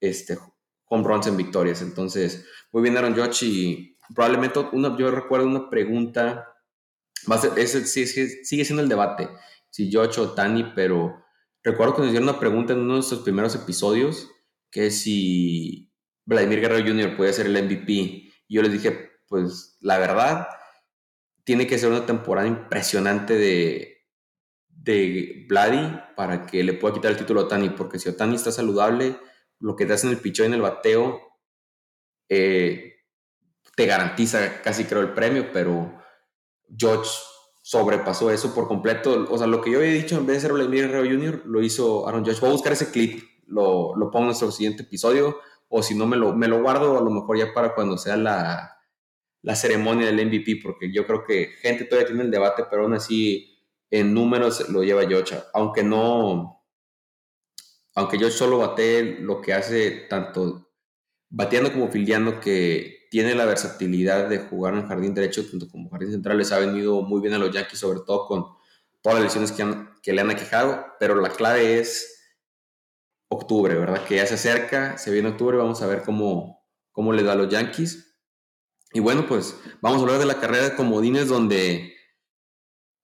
este, 0.00 0.38
home 0.86 1.04
runs 1.06 1.26
en 1.26 1.36
victorias. 1.36 1.82
Entonces, 1.82 2.46
muy 2.72 2.82
bien 2.82 2.96
Aaron 2.96 3.14
Judge 3.14 3.42
y 3.42 3.98
probablemente 4.14 4.58
una, 4.72 4.96
yo 4.96 5.10
recuerdo 5.10 5.46
una 5.46 5.68
pregunta, 5.68 6.48
va 7.30 7.36
a 7.36 7.40
ser, 7.40 7.58
ese, 7.58 7.84
sigue 7.86 8.64
siendo 8.64 8.82
el 8.82 8.88
debate, 8.88 9.28
si 9.70 9.90
Judge 9.92 10.20
o 10.20 10.32
Tani, 10.32 10.72
pero 10.74 11.22
recuerdo 11.62 11.94
que 11.94 12.00
nos 12.02 12.08
hicieron 12.08 12.28
una 12.28 12.40
pregunta 12.40 12.72
en 12.72 12.80
uno 12.80 12.94
de 12.94 12.98
nuestros 12.98 13.20
primeros 13.20 13.54
episodios, 13.54 14.30
que 14.70 14.90
si 14.90 15.92
Vladimir 16.24 16.60
Guerrero 16.60 16.86
Jr. 16.86 17.16
puede 17.16 17.32
ser 17.32 17.46
el 17.46 17.62
MVP. 17.62 17.92
Y 17.92 18.32
yo 18.48 18.62
les 18.62 18.72
dije, 18.72 19.10
pues 19.28 19.76
la 19.80 19.98
verdad, 19.98 20.46
tiene 21.44 21.66
que 21.66 21.78
ser 21.78 21.90
una 21.90 22.06
temporada 22.06 22.46
impresionante 22.46 23.34
de, 23.34 24.06
de 24.68 25.46
Vladi 25.48 25.98
para 26.16 26.46
que 26.46 26.62
le 26.62 26.74
pueda 26.74 26.94
quitar 26.94 27.12
el 27.12 27.18
título 27.18 27.40
a 27.40 27.44
Otani, 27.44 27.70
porque 27.70 27.98
si 27.98 28.08
Otani 28.08 28.36
está 28.36 28.52
saludable, 28.52 29.16
lo 29.58 29.76
que 29.76 29.86
te 29.86 29.92
hace 29.92 30.06
en 30.06 30.14
el 30.14 30.20
pichón 30.20 30.46
y 30.46 30.48
en 30.48 30.54
el 30.54 30.62
bateo 30.62 31.20
eh, 32.28 32.96
te 33.76 33.86
garantiza 33.86 34.60
casi 34.62 34.84
creo 34.84 35.00
el 35.00 35.14
premio, 35.14 35.50
pero 35.52 36.01
George 36.76 37.10
sobrepasó 37.62 38.30
eso 38.30 38.54
por 38.54 38.68
completo. 38.68 39.26
O 39.30 39.38
sea, 39.38 39.46
lo 39.46 39.60
que 39.60 39.70
yo 39.70 39.78
había 39.78 39.92
dicho, 39.92 40.16
en 40.16 40.26
vez 40.26 40.36
de 40.36 40.40
ser 40.42 40.52
Vladimir 40.52 40.88
Guerrero 40.88 41.10
Jr., 41.10 41.42
lo 41.46 41.62
hizo 41.62 42.08
Aaron 42.08 42.24
Judge. 42.24 42.40
Voy 42.40 42.50
a 42.50 42.54
buscar 42.54 42.72
ese 42.72 42.90
clip, 42.90 43.22
lo, 43.46 43.94
lo 43.96 44.10
pongo 44.10 44.24
en 44.24 44.26
nuestro 44.26 44.50
siguiente 44.50 44.82
episodio 44.82 45.38
o 45.74 45.82
si 45.82 45.94
no 45.94 46.06
me 46.06 46.18
lo, 46.18 46.34
me 46.34 46.48
lo 46.48 46.60
guardo 46.60 46.98
a 46.98 47.02
lo 47.02 47.10
mejor 47.10 47.38
ya 47.38 47.54
para 47.54 47.74
cuando 47.74 47.96
sea 47.96 48.14
la, 48.18 48.78
la 49.40 49.56
ceremonia 49.56 50.06
del 50.06 50.26
MVP, 50.26 50.60
porque 50.62 50.92
yo 50.92 51.06
creo 51.06 51.24
que 51.24 51.52
gente 51.62 51.86
todavía 51.86 52.08
tiene 52.08 52.24
el 52.24 52.30
debate, 52.30 52.64
pero 52.70 52.82
aún 52.82 52.92
así 52.92 53.58
en 53.90 54.12
números 54.12 54.68
lo 54.68 54.82
lleva 54.82 55.04
Yocha, 55.04 55.46
aunque 55.54 55.82
no, 55.82 56.62
aunque 57.94 58.18
yo 58.18 58.30
solo 58.30 58.58
bate 58.58 59.18
lo 59.20 59.40
que 59.40 59.54
hace 59.54 59.92
tanto 60.10 60.70
bateando 61.30 61.72
como 61.72 61.88
fildeando, 61.88 62.38
que 62.38 62.91
tiene 63.12 63.34
la 63.34 63.44
versatilidad 63.44 64.30
de 64.30 64.38
jugar 64.38 64.72
en 64.72 64.88
jardín 64.88 65.12
derecho, 65.12 65.46
tanto 65.46 65.68
como 65.68 65.90
jardín 65.90 66.12
central, 66.12 66.38
les 66.38 66.50
ha 66.50 66.58
venido 66.58 67.02
muy 67.02 67.20
bien 67.20 67.34
a 67.34 67.38
los 67.38 67.50
Yankees, 67.50 67.78
sobre 67.78 68.00
todo 68.00 68.26
con 68.26 68.46
todas 69.02 69.20
las 69.20 69.24
lesiones 69.24 69.52
que, 69.52 69.66
que 70.02 70.14
le 70.14 70.22
han 70.22 70.30
aquejado, 70.30 70.86
pero 70.98 71.16
la 71.16 71.28
clave 71.28 71.78
es 71.78 72.22
octubre, 73.28 73.74
¿verdad? 73.74 74.02
Que 74.06 74.16
ya 74.16 74.26
se 74.26 74.36
acerca, 74.36 74.96
se 74.96 75.10
viene 75.10 75.28
octubre, 75.28 75.58
vamos 75.58 75.82
a 75.82 75.86
ver 75.88 76.04
cómo, 76.04 76.64
cómo 76.90 77.12
le 77.12 77.22
da 77.22 77.32
a 77.32 77.34
los 77.34 77.50
Yankees. 77.50 78.16
Y 78.94 79.00
bueno, 79.00 79.26
pues 79.28 79.58
vamos 79.82 79.98
a 79.98 80.04
hablar 80.04 80.18
de 80.18 80.24
la 80.24 80.40
carrera 80.40 80.70
de 80.70 80.74
comodines 80.74 81.28
donde 81.28 81.94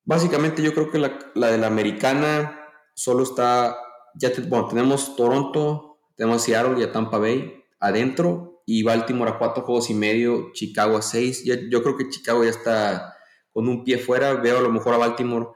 básicamente 0.05 0.63
yo 0.63 0.73
creo 0.73 0.91
que 0.91 0.99
la, 1.01 1.19
de 1.51 1.59
la 1.59 1.67
americana 1.67 2.67
solo 2.95 3.25
está, 3.25 3.77
ya 4.15 4.33
bueno, 4.49 4.69
tenemos 4.69 5.17
Toronto, 5.17 5.99
tenemos 6.17 6.45
Seattle 6.45 6.81
y 6.81 6.83
a 6.85 6.93
Tampa 6.93 7.19
Bay 7.19 7.63
adentro 7.79 8.58
y 8.71 8.83
Baltimore 8.83 9.31
a 9.31 9.39
cuatro 9.39 9.63
juegos 9.63 9.89
y 9.89 9.95
medio, 9.95 10.51
Chicago 10.53 10.99
a 10.99 11.01
seis. 11.01 11.43
yo 11.43 11.83
creo 11.83 11.97
que 11.97 12.11
Chicago 12.11 12.45
ya 12.45 12.51
está 12.51 13.17
con 13.51 13.67
un 13.67 13.83
pie 13.83 13.97
fuera. 13.97 14.35
Veo 14.35 14.59
a 14.59 14.61
lo 14.61 14.71
mejor 14.71 14.93
a 14.93 14.99
Baltimore 14.99 15.47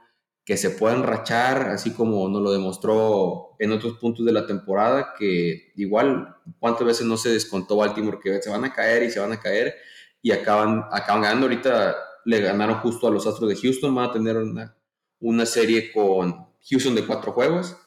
que 0.43 0.57
se 0.57 0.71
puedan 0.71 1.03
rachar, 1.03 1.69
así 1.69 1.93
como 1.93 2.27
nos 2.27 2.41
lo 2.41 2.51
demostró 2.51 3.55
en 3.59 3.71
otros 3.71 3.99
puntos 3.99 4.25
de 4.25 4.31
la 4.31 4.47
temporada, 4.47 5.13
que 5.15 5.73
igual 5.75 6.37
cuántas 6.57 6.87
veces 6.87 7.05
no 7.05 7.15
se 7.15 7.29
descontó 7.29 7.75
Baltimore 7.75 8.17
que 8.19 8.41
se 8.41 8.49
van 8.49 8.65
a 8.65 8.73
caer 8.73 9.03
y 9.03 9.11
se 9.11 9.19
van 9.19 9.31
a 9.31 9.39
caer 9.39 9.75
y 10.23 10.31
acaban, 10.31 10.85
acaban 10.91 11.21
ganando. 11.21 11.45
Ahorita 11.45 11.95
le 12.25 12.41
ganaron 12.41 12.79
justo 12.79 13.07
a 13.07 13.11
los 13.11 13.27
Astros 13.27 13.47
de 13.47 13.57
Houston, 13.57 13.93
van 13.93 14.09
a 14.09 14.13
tener 14.13 14.37
una, 14.37 14.75
una 15.19 15.45
serie 15.45 15.91
con 15.91 16.47
Houston 16.67 16.95
de 16.95 17.05
cuatro 17.05 17.31
juegos. 17.31 17.77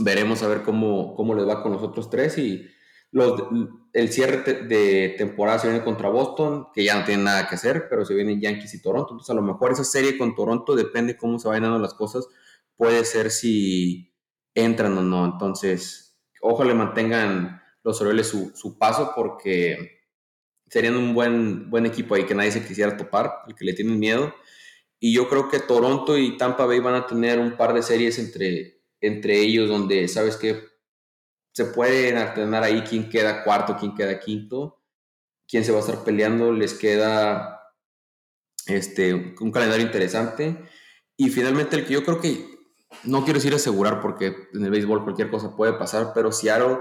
Veremos 0.00 0.42
a 0.42 0.48
ver 0.48 0.62
cómo, 0.62 1.14
cómo 1.14 1.36
les 1.36 1.46
va 1.46 1.62
con 1.62 1.70
los 1.70 1.84
otros 1.84 2.10
tres 2.10 2.36
y 2.36 2.66
los, 3.12 3.40
el 3.94 4.12
cierre 4.12 4.64
de 4.64 5.14
temporada 5.16 5.60
se 5.60 5.68
viene 5.68 5.84
contra 5.84 6.08
Boston, 6.08 6.66
que 6.74 6.82
ya 6.82 6.98
no 6.98 7.04
tiene 7.04 7.22
nada 7.22 7.48
que 7.48 7.54
hacer, 7.54 7.86
pero 7.88 8.04
se 8.04 8.12
vienen 8.12 8.40
Yankees 8.40 8.74
y 8.74 8.82
Toronto. 8.82 9.12
Entonces, 9.12 9.30
a 9.30 9.34
lo 9.34 9.42
mejor 9.42 9.70
esa 9.70 9.84
serie 9.84 10.18
con 10.18 10.34
Toronto 10.34 10.74
depende 10.74 11.16
cómo 11.16 11.38
se 11.38 11.46
vayan 11.46 11.62
dando 11.62 11.78
las 11.78 11.94
cosas. 11.94 12.26
Puede 12.76 13.04
ser 13.04 13.30
si 13.30 14.12
entran 14.52 14.98
o 14.98 15.02
no. 15.02 15.24
Entonces, 15.24 16.18
ojalá 16.40 16.74
mantengan 16.74 17.62
los 17.84 18.00
Orioles 18.00 18.26
su, 18.26 18.50
su, 18.56 18.76
paso 18.78 19.12
porque 19.14 20.00
serían 20.68 20.96
un 20.96 21.14
buen, 21.14 21.70
buen 21.70 21.86
equipo 21.86 22.16
ahí 22.16 22.24
que 22.26 22.34
nadie 22.34 22.50
se 22.50 22.66
quisiera 22.66 22.96
topar, 22.96 23.42
el 23.46 23.54
que 23.54 23.64
le 23.64 23.74
tienen 23.74 24.00
miedo. 24.00 24.34
Y 24.98 25.14
yo 25.14 25.28
creo 25.28 25.48
que 25.48 25.60
Toronto 25.60 26.18
y 26.18 26.36
Tampa 26.36 26.66
Bay 26.66 26.80
van 26.80 26.96
a 26.96 27.06
tener 27.06 27.38
un 27.38 27.56
par 27.56 27.72
de 27.72 27.82
series 27.82 28.18
entre, 28.18 28.82
entre 29.00 29.38
ellos 29.40 29.68
donde, 29.68 30.08
¿sabes 30.08 30.36
qué? 30.36 30.73
Se 31.54 31.66
pueden 31.66 32.18
alternar 32.18 32.64
ahí 32.64 32.82
quién 32.82 33.08
queda 33.08 33.44
cuarto, 33.44 33.76
quién 33.78 33.94
queda 33.94 34.18
quinto, 34.18 34.82
quién 35.48 35.64
se 35.64 35.70
va 35.70 35.78
a 35.78 35.80
estar 35.82 36.02
peleando, 36.02 36.52
les 36.52 36.74
queda 36.74 37.60
este, 38.66 39.36
un 39.40 39.52
calendario 39.52 39.86
interesante. 39.86 40.58
Y 41.16 41.30
finalmente 41.30 41.76
el 41.76 41.86
que 41.86 41.94
yo 41.94 42.04
creo 42.04 42.20
que, 42.20 42.44
no 43.04 43.22
quiero 43.22 43.38
decir 43.38 43.54
asegurar 43.54 44.00
porque 44.00 44.34
en 44.52 44.64
el 44.64 44.70
béisbol 44.70 45.04
cualquier 45.04 45.30
cosa 45.30 45.54
puede 45.54 45.74
pasar, 45.74 46.10
pero 46.12 46.32
Seattle, 46.32 46.78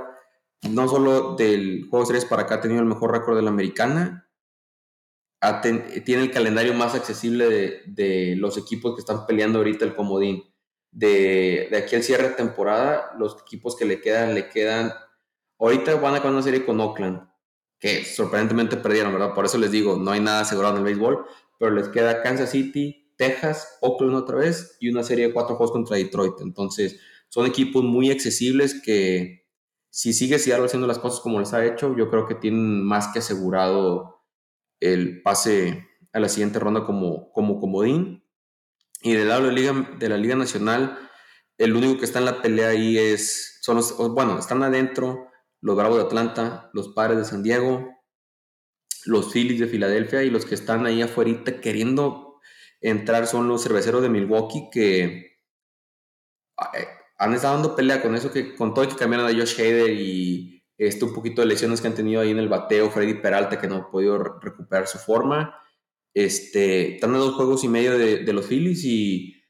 no 0.72 0.88
solo 0.88 1.36
del 1.36 1.88
Juego 1.92 2.08
Series 2.08 2.26
para 2.26 2.44
acá 2.44 2.56
ha 2.56 2.62
tenido 2.62 2.82
el 2.82 2.88
mejor 2.88 3.12
récord 3.12 3.36
de 3.36 3.44
la 3.44 3.52
americana, 3.52 4.28
tiene 6.06 6.24
el 6.24 6.32
calendario 6.32 6.74
más 6.74 6.96
accesible 6.96 7.48
de, 7.48 7.82
de 7.86 8.36
los 8.38 8.58
equipos 8.58 8.96
que 8.96 9.02
están 9.02 9.28
peleando 9.28 9.60
ahorita 9.60 9.86
el 9.86 9.96
comodín 9.96 10.53
de, 10.94 11.70
aquí 11.76 11.96
al 11.96 12.04
cierre 12.04 12.30
de 12.30 12.36
temporada, 12.36 13.12
los 13.18 13.42
equipos 13.42 13.76
que 13.76 13.86
le 13.86 14.00
quedan, 14.00 14.34
le 14.34 14.50
quedan. 14.50 14.94
Ahorita 15.60 15.96
van 15.96 16.14
a 16.14 16.18
acabar 16.18 16.34
una 16.34 16.44
serie 16.44 16.66
con 16.66 16.80
Oakland, 16.80 17.28
que 17.80 18.06
sorprendentemente 18.06 18.78
perdieron, 18.78 19.14
¿verdad? 19.14 19.34
Por 19.34 19.46
eso 19.46 19.58
les 19.58 19.72
digo, 19.72 19.98
no 19.98 20.12
hay 20.12 20.20
nada 20.20 20.42
asegurado 20.42 20.76
en 20.76 20.80
el 20.80 20.86
béisbol, 20.86 21.26
pero 21.60 21.72
les 21.72 21.90
queda 21.90 22.22
Kansas 22.22 22.52
City, 22.52 23.12
Texas, 23.18 23.78
Oakland 23.82 24.16
otra 24.16 24.38
vez 24.38 24.78
y 24.80 24.90
una 24.90 25.04
serie 25.04 25.28
de 25.28 25.34
cuatro 25.34 25.56
juegos 25.56 25.72
contra 25.72 25.98
Detroit. 25.98 26.42
Entonces, 26.42 27.00
son 27.30 27.46
equipos 27.46 27.84
muy 27.84 28.12
accesibles 28.12 28.82
que 28.82 29.48
si 29.90 30.14
sigue 30.14 30.40
Seattle 30.40 30.66
haciendo 30.66 30.88
las 30.88 31.00
cosas 31.00 31.20
como 31.20 31.40
les 31.40 31.54
ha 31.54 31.66
hecho, 31.66 31.96
yo 31.96 32.10
creo 32.10 32.28
que 32.28 32.36
tienen 32.36 32.84
más 32.84 33.10
que 33.10 33.20
asegurado 33.20 34.22
el 34.80 35.22
pase 35.22 35.88
a 36.12 36.20
la 36.20 36.30
siguiente 36.30 36.60
ronda 36.60 36.86
como, 36.86 37.32
como 37.32 37.60
comodín. 37.60 38.23
Y 39.04 39.14
del 39.14 39.28
lado 39.28 39.42
de 39.44 40.10
la 40.10 40.18
Liga, 40.18 40.36
Nacional, 40.36 40.98
el 41.58 41.76
único 41.76 42.00
que 42.00 42.06
está 42.06 42.20
en 42.20 42.26
la 42.26 42.42
pelea 42.42 42.70
ahí 42.70 42.98
es, 42.98 43.60
son 43.62 43.76
los, 43.76 43.98
bueno, 43.98 44.40
están 44.40 44.64
adentro 44.64 45.30
los 45.60 45.76
Bravos 45.76 45.98
de 45.98 46.04
Atlanta, 46.04 46.70
los 46.74 46.90
Padres 46.90 47.18
de 47.18 47.26
San 47.26 47.44
Diego, 47.44 48.02
los 49.06 49.34
Phillies 49.34 49.60
de 49.60 49.68
Filadelfia 49.68 50.24
y 50.24 50.30
los 50.30 50.46
que 50.46 50.56
están 50.56 50.86
ahí 50.86 51.02
afuera 51.02 51.44
queriendo 51.62 52.40
entrar 52.80 53.28
son 53.28 53.50
los 53.50 53.64
cerveceros 53.64 54.02
de 54.02 54.10
Milwaukee 54.10 54.70
que 54.72 55.04
eh, 56.74 56.88
han 57.18 57.34
estado 57.34 57.56
dando 57.56 57.76
pelea 57.76 58.02
con 58.02 58.16
eso, 58.16 58.32
que 58.32 58.56
con 58.56 58.74
todo 58.74 58.88
que 58.88 58.96
cambiaron 58.96 59.28
a 59.28 59.38
Josh 59.38 59.60
Hader 59.60 59.92
y 59.92 60.64
este, 60.78 61.04
un 61.04 61.14
poquito 61.14 61.42
de 61.42 61.48
lesiones 61.48 61.82
que 61.82 61.88
han 61.88 61.96
tenido 61.96 62.22
ahí 62.22 62.32
en 62.32 62.40
el 62.40 62.48
bateo, 62.48 62.90
Freddy 62.90 63.16
Peralta 63.16 63.60
que 63.60 63.68
no 63.68 63.76
ha 63.76 63.92
podido 63.92 64.18
recuperar 64.18 64.88
su 64.88 64.98
forma 64.98 65.60
este, 66.14 66.96
están 66.96 67.16
a 67.16 67.18
dos 67.18 67.36
juegos 67.36 67.64
y 67.64 67.68
medio 67.68 67.98
de, 67.98 68.34
los 68.34 68.48
Phillies 68.48 68.84
y 68.84 69.44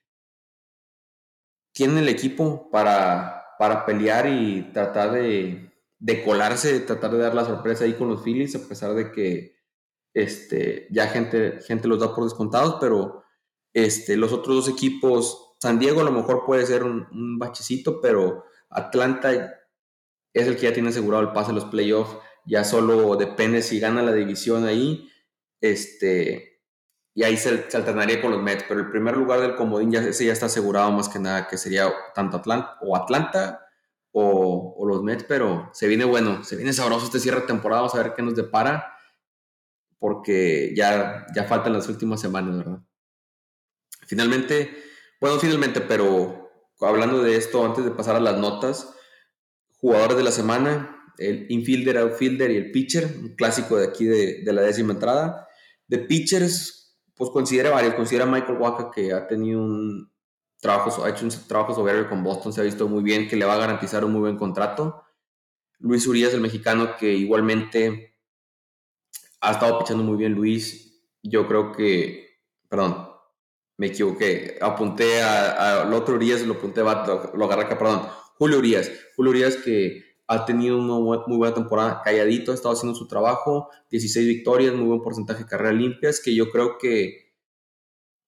tienen 1.73 1.97
el 1.97 2.09
equipo 2.09 2.69
para, 2.71 3.45
para 3.59 3.85
pelear 3.85 4.27
y 4.27 4.71
tratar 4.73 5.11
de, 5.11 5.71
de, 5.99 6.23
colarse, 6.23 6.79
tratar 6.81 7.11
de 7.11 7.17
dar 7.17 7.35
la 7.35 7.45
sorpresa 7.45 7.83
ahí 7.83 7.93
con 7.93 8.09
los 8.09 8.23
Phillies, 8.23 8.55
a 8.55 8.67
pesar 8.67 8.93
de 8.93 9.11
que 9.11 9.57
este, 10.13 10.87
ya 10.91 11.07
gente, 11.07 11.59
gente 11.61 11.87
los 11.87 11.99
da 11.99 12.13
por 12.13 12.23
descontados, 12.23 12.77
pero 12.79 13.23
este, 13.73 14.15
los 14.15 14.31
otros 14.31 14.55
dos 14.55 14.69
equipos, 14.69 15.55
San 15.59 15.79
Diego 15.79 16.01
a 16.01 16.05
lo 16.05 16.11
mejor 16.11 16.45
puede 16.45 16.65
ser 16.65 16.83
un, 16.83 17.07
un 17.11 17.39
bachecito, 17.39 17.99
pero 17.99 18.45
Atlanta 18.69 19.59
es 20.33 20.47
el 20.47 20.55
que 20.55 20.63
ya 20.63 20.73
tiene 20.73 20.89
asegurado 20.89 21.23
el 21.23 21.33
pase 21.33 21.51
a 21.51 21.55
los 21.55 21.65
playoffs, 21.65 22.17
ya 22.45 22.63
solo 22.63 23.15
depende 23.15 23.61
si 23.61 23.79
gana 23.79 24.01
la 24.01 24.13
división 24.13 24.65
ahí, 24.65 25.09
este, 25.61 26.52
y 27.15 27.23
ahí 27.23 27.37
se, 27.37 27.67
alternaría 27.73 28.21
con 28.21 28.31
los 28.31 28.41
Mets, 28.41 28.65
pero 28.67 28.79
el 28.79 28.89
primer 28.89 29.15
lugar 29.15 29.39
del 29.39 29.55
comodín 29.55 29.91
ya, 29.91 30.01
ese 30.01 30.25
ya 30.25 30.33
está 30.33 30.47
asegurado 30.47 30.91
más 30.91 31.09
que 31.09 31.19
nada, 31.19 31.47
que 31.47 31.57
sería 31.57 31.93
tanto 32.15 32.37
Atlanta 32.37 32.77
o 32.81 32.95
Atlanta 32.95 33.67
o, 34.11 34.83
los 34.87 35.03
Mets, 35.03 35.23
pero 35.23 35.69
se 35.73 35.87
viene 35.87 36.05
bueno, 36.05 36.43
se 36.43 36.55
viene 36.55 36.73
sabroso 36.73 37.05
este 37.05 37.19
cierre 37.19 37.41
de 37.41 37.47
temporada, 37.47 37.81
vamos 37.81 37.95
a 37.95 38.03
ver 38.03 38.13
qué 38.15 38.21
nos 38.21 38.35
depara, 38.35 38.93
porque 39.99 40.73
ya, 40.75 41.25
ya 41.35 41.45
faltan 41.45 41.73
las 41.73 41.87
últimas 41.87 42.19
semanas, 42.19 42.57
¿verdad? 42.57 42.79
Finalmente, 44.05 44.75
bueno, 45.21 45.39
finalmente, 45.39 45.81
pero 45.81 46.51
hablando 46.81 47.23
de 47.23 47.37
esto, 47.37 47.65
antes 47.65 47.85
de 47.85 47.91
pasar 47.91 48.15
a 48.15 48.19
las 48.19 48.37
notas, 48.37 48.93
jugadores 49.77 50.17
de 50.17 50.23
la 50.23 50.31
semana, 50.31 51.13
el 51.17 51.45
infielder, 51.49 51.97
outfielder 51.99 52.51
y 52.51 52.57
el 52.57 52.71
pitcher, 52.71 53.05
un 53.05 53.35
clásico 53.35 53.77
de 53.77 53.87
aquí 53.87 54.05
de, 54.05 54.41
de 54.43 54.53
la 54.53 54.63
décima 54.63 54.93
entrada. 54.93 55.47
De 55.87 55.99
pitchers, 55.99 56.82
pues 57.15 57.29
considera 57.29 57.69
varios. 57.69 57.95
Considera 57.95 58.25
Michael 58.25 58.57
Waka 58.57 58.91
que 58.91 59.13
ha 59.13 59.27
tenido 59.27 59.61
un 59.61 60.11
trabajo, 60.59 61.03
ha 61.03 61.09
hecho 61.09 61.25
un 61.25 61.31
trabajo 61.47 61.73
soberbio 61.73 62.09
con 62.09 62.23
Boston, 62.23 62.53
se 62.53 62.61
ha 62.61 62.63
visto 62.63 62.87
muy 62.87 63.03
bien, 63.03 63.27
que 63.27 63.35
le 63.35 63.45
va 63.45 63.55
a 63.55 63.57
garantizar 63.57 64.05
un 64.05 64.13
muy 64.13 64.21
buen 64.21 64.37
contrato. 64.37 65.03
Luis 65.79 66.07
Urias, 66.07 66.33
el 66.33 66.41
mexicano, 66.41 66.95
que 66.97 67.13
igualmente 67.13 68.15
ha 69.41 69.51
estado 69.51 69.79
pichando 69.79 70.03
muy 70.03 70.17
bien 70.17 70.33
Luis. 70.33 71.03
Yo 71.21 71.47
creo 71.47 71.73
que, 71.73 72.39
perdón, 72.69 73.09
me 73.77 73.87
equivoqué. 73.87 74.57
Apunté 74.61 75.21
al 75.21 75.93
otro 75.93 76.15
Urias, 76.15 76.41
lo 76.43 76.53
apunté, 76.53 76.81
lo 76.81 77.45
agarré 77.45 77.63
acá, 77.63 77.77
perdón. 77.77 78.07
Julio 78.37 78.59
Urias. 78.59 78.89
Julio 79.15 79.31
Urias 79.31 79.57
que 79.57 80.12
ha 80.27 80.45
tenido 80.45 80.77
una 80.77 81.21
muy 81.27 81.37
buena 81.37 81.53
temporada, 81.53 82.01
calladito, 82.03 82.51
ha 82.51 82.55
estado 82.55 82.73
haciendo 82.73 82.97
su 82.97 83.07
trabajo, 83.07 83.69
16 83.89 84.27
victorias, 84.27 84.73
muy 84.73 84.87
buen 84.87 85.01
porcentaje 85.01 85.43
de 85.43 85.49
carreras 85.49 85.75
limpias, 85.75 86.21
que 86.23 86.33
yo 86.33 86.49
creo 86.49 86.77
que 86.77 87.33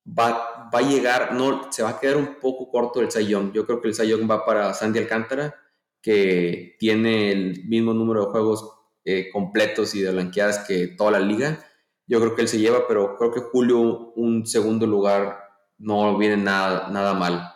va, 0.08 0.70
va 0.74 0.80
a 0.80 0.90
llegar, 0.90 1.34
no, 1.34 1.72
se 1.72 1.84
va 1.84 1.92
a 1.92 2.00
quedar 2.00 2.18
un 2.18 2.40
poco 2.40 2.70
corto 2.70 3.02
el 3.02 3.12
Sayón. 3.12 3.54
Yo 3.54 3.66
creo 3.66 3.82
que 3.82 3.88
el 3.88 3.96
Sayón 3.96 4.30
va 4.30 4.46
para 4.46 4.74
Sandy 4.74 5.00
Alcántara, 5.00 5.56
que 6.02 6.76
tiene 6.80 7.32
el 7.32 7.66
mismo 7.66 7.94
número 7.94 8.26
de 8.26 8.32
juegos 8.32 8.70
eh, 9.04 9.30
completos 9.32 9.96
y 9.96 10.02
de 10.02 10.12
blanqueadas 10.12 10.60
que 10.68 10.88
toda 10.88 11.12
la 11.12 11.20
liga. 11.20 11.66
Yo 12.08 12.20
creo 12.20 12.36
que 12.36 12.44
él 12.44 12.48
se 12.48 12.60
lleva, 12.60 12.88
pero 12.88 13.18
creo 13.18 13.32
que 13.32 13.40
Julio 13.40 14.14
un 14.16 14.46
segundo 14.46 14.86
lugar 14.86 15.40
no 15.78 16.18
viene 16.18 16.38
nada, 16.38 16.90
nada 16.90 17.14
mal. 17.14 17.52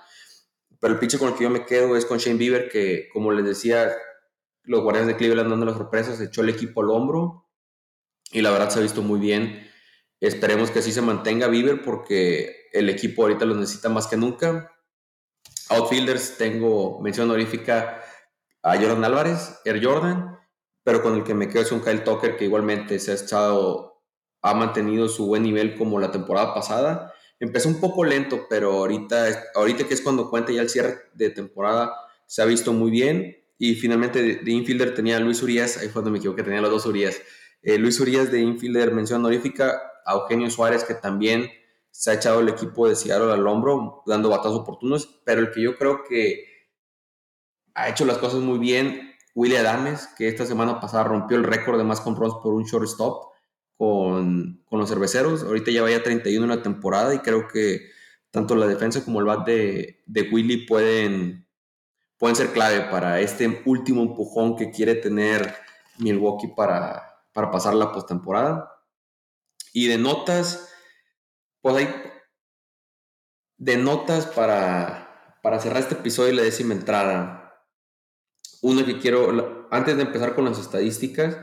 Pero 0.79 0.93
el 0.93 0.99
pinche 0.99 1.19
con 1.19 1.29
el 1.29 1.35
que 1.35 1.43
yo 1.43 1.49
me 1.49 1.65
quedo 1.65 1.95
es 1.95 2.05
con 2.05 2.17
Shane 2.17 2.37
Bieber, 2.37 2.69
que 2.69 3.09
como 3.13 3.31
les 3.31 3.45
decía, 3.45 3.91
los 4.63 4.81
Guardianes 4.81 5.07
de 5.07 5.17
Cleveland 5.17 5.49
dando 5.49 5.65
las 5.65 5.77
sorpresas, 5.77 6.19
echó 6.21 6.41
el 6.41 6.49
equipo 6.49 6.81
al 6.81 6.89
hombro 6.89 7.49
y 8.31 8.41
la 8.41 8.51
verdad 8.51 8.69
se 8.69 8.79
ha 8.79 8.83
visto 8.83 9.01
muy 9.01 9.19
bien. 9.19 9.67
Esperemos 10.19 10.71
que 10.71 10.79
así 10.79 10.91
se 10.91 11.01
mantenga 11.01 11.47
Bieber 11.47 11.81
porque 11.81 12.67
el 12.73 12.89
equipo 12.89 13.23
ahorita 13.23 13.45
lo 13.45 13.55
necesita 13.55 13.89
más 13.89 14.07
que 14.07 14.17
nunca. 14.17 14.71
Outfielders, 15.69 16.37
tengo 16.37 16.99
mención 16.99 17.29
honorífica 17.29 18.03
a 18.63 18.75
Jordan 18.75 19.05
Álvarez, 19.05 19.59
Air 19.65 19.83
Jordan, 19.83 20.37
pero 20.83 21.01
con 21.01 21.15
el 21.15 21.23
que 21.23 21.33
me 21.33 21.47
quedo 21.47 21.61
es 21.61 21.71
un 21.71 21.81
Kyle 21.81 22.03
Tucker 22.03 22.35
que 22.35 22.45
igualmente 22.45 22.99
se 22.99 23.11
ha 23.11 23.15
estado, 23.15 24.03
ha 24.41 24.53
mantenido 24.53 25.07
su 25.07 25.27
buen 25.27 25.43
nivel 25.43 25.77
como 25.77 25.99
la 25.99 26.11
temporada 26.11 26.53
pasada. 26.53 27.13
Empezó 27.39 27.69
un 27.69 27.79
poco 27.79 28.03
lento, 28.03 28.47
pero 28.49 28.73
ahorita, 28.73 29.51
ahorita 29.55 29.87
que 29.87 29.93
es 29.93 30.01
cuando 30.01 30.29
cuenta 30.29 30.51
ya 30.51 30.61
el 30.61 30.69
cierre 30.69 30.97
de 31.13 31.29
temporada, 31.29 31.95
se 32.25 32.41
ha 32.41 32.45
visto 32.45 32.73
muy 32.73 32.91
bien 32.91 33.38
y 33.59 33.75
finalmente 33.75 34.37
de, 34.37 34.51
infielder 34.51 34.95
tenía 34.95 35.17
a 35.17 35.19
Luis 35.19 35.43
Urias, 35.43 35.77
ahí 35.77 35.89
fue 35.89 36.01
donde 36.01 36.11
me 36.11 36.17
equivoqué, 36.17 36.41
tenía 36.41 36.61
los 36.61 36.71
dos 36.71 36.85
Urias. 36.85 37.21
Eh, 37.61 37.77
Luis 37.77 37.99
Urias 37.99 38.31
de 38.31 38.39
infielder 38.39 38.93
mención 38.93 39.19
honorífica, 39.19 39.81
a 40.05 40.13
Eugenio 40.13 40.49
Suárez 40.49 40.85
que 40.85 40.95
también 40.95 41.51
se 41.91 42.09
ha 42.09 42.13
echado 42.13 42.39
el 42.39 42.49
equipo 42.49 42.87
de 42.87 42.95
Seattle 42.95 43.33
al 43.33 43.45
hombro, 43.45 44.01
dando 44.07 44.29
batazos 44.29 44.61
oportunos, 44.61 45.21
pero 45.25 45.41
el 45.41 45.51
que 45.51 45.61
yo 45.61 45.77
creo 45.77 46.03
que 46.07 46.45
ha 47.75 47.89
hecho 47.89 48.05
las 48.05 48.17
cosas 48.17 48.39
muy 48.39 48.57
bien 48.59 49.13
Willie 49.35 49.57
Adames, 49.57 50.07
que 50.17 50.29
esta 50.29 50.45
semana 50.45 50.79
pasada 50.79 51.03
rompió 51.03 51.37
el 51.37 51.43
récord 51.43 51.77
de 51.77 51.83
más 51.83 52.03
runs 52.03 52.35
por 52.41 52.53
un 52.53 52.63
shortstop 52.63 53.33
con, 53.77 54.63
con 54.65 54.79
los 54.79 54.89
cerveceros. 54.89 55.43
Ahorita 55.43 55.71
ya 55.71 55.81
vaya 55.81 56.01
31 56.01 56.43
en 56.43 56.49
la 56.49 56.63
temporada 56.63 57.13
y 57.13 57.19
creo 57.19 57.47
que 57.47 57.89
tanto 58.31 58.55
la 58.55 58.67
defensa 58.67 59.03
como 59.03 59.19
el 59.19 59.25
bat 59.25 59.45
de, 59.45 60.01
de 60.05 60.21
Willie 60.23 60.65
pueden, 60.65 61.47
pueden 62.19 62.35
ser 62.35 62.51
clave 62.51 62.81
para 62.91 63.21
este 63.21 63.63
último 63.65 64.03
empujón 64.03 64.55
que 64.55 64.69
quiere 64.69 64.95
tener 64.95 65.55
Milwaukee 65.97 66.49
para, 66.55 67.23
para 67.33 67.49
pasar 67.49 67.73
la 67.73 67.91
postemporada. 67.91 68.75
Y 69.73 69.87
de 69.87 69.97
notas, 69.97 70.69
pues 71.61 71.77
hay 71.77 71.87
de 73.57 73.77
notas 73.77 74.25
para, 74.25 75.39
para 75.41 75.59
cerrar 75.59 75.81
este 75.81 75.95
episodio 75.95 76.33
y 76.33 76.35
la 76.35 76.43
décima 76.43 76.73
entrada. 76.73 77.65
Una 78.61 78.85
que 78.85 78.99
quiero, 78.99 79.67
antes 79.71 79.95
de 79.95 80.03
empezar 80.03 80.35
con 80.35 80.45
las 80.45 80.59
estadísticas, 80.59 81.37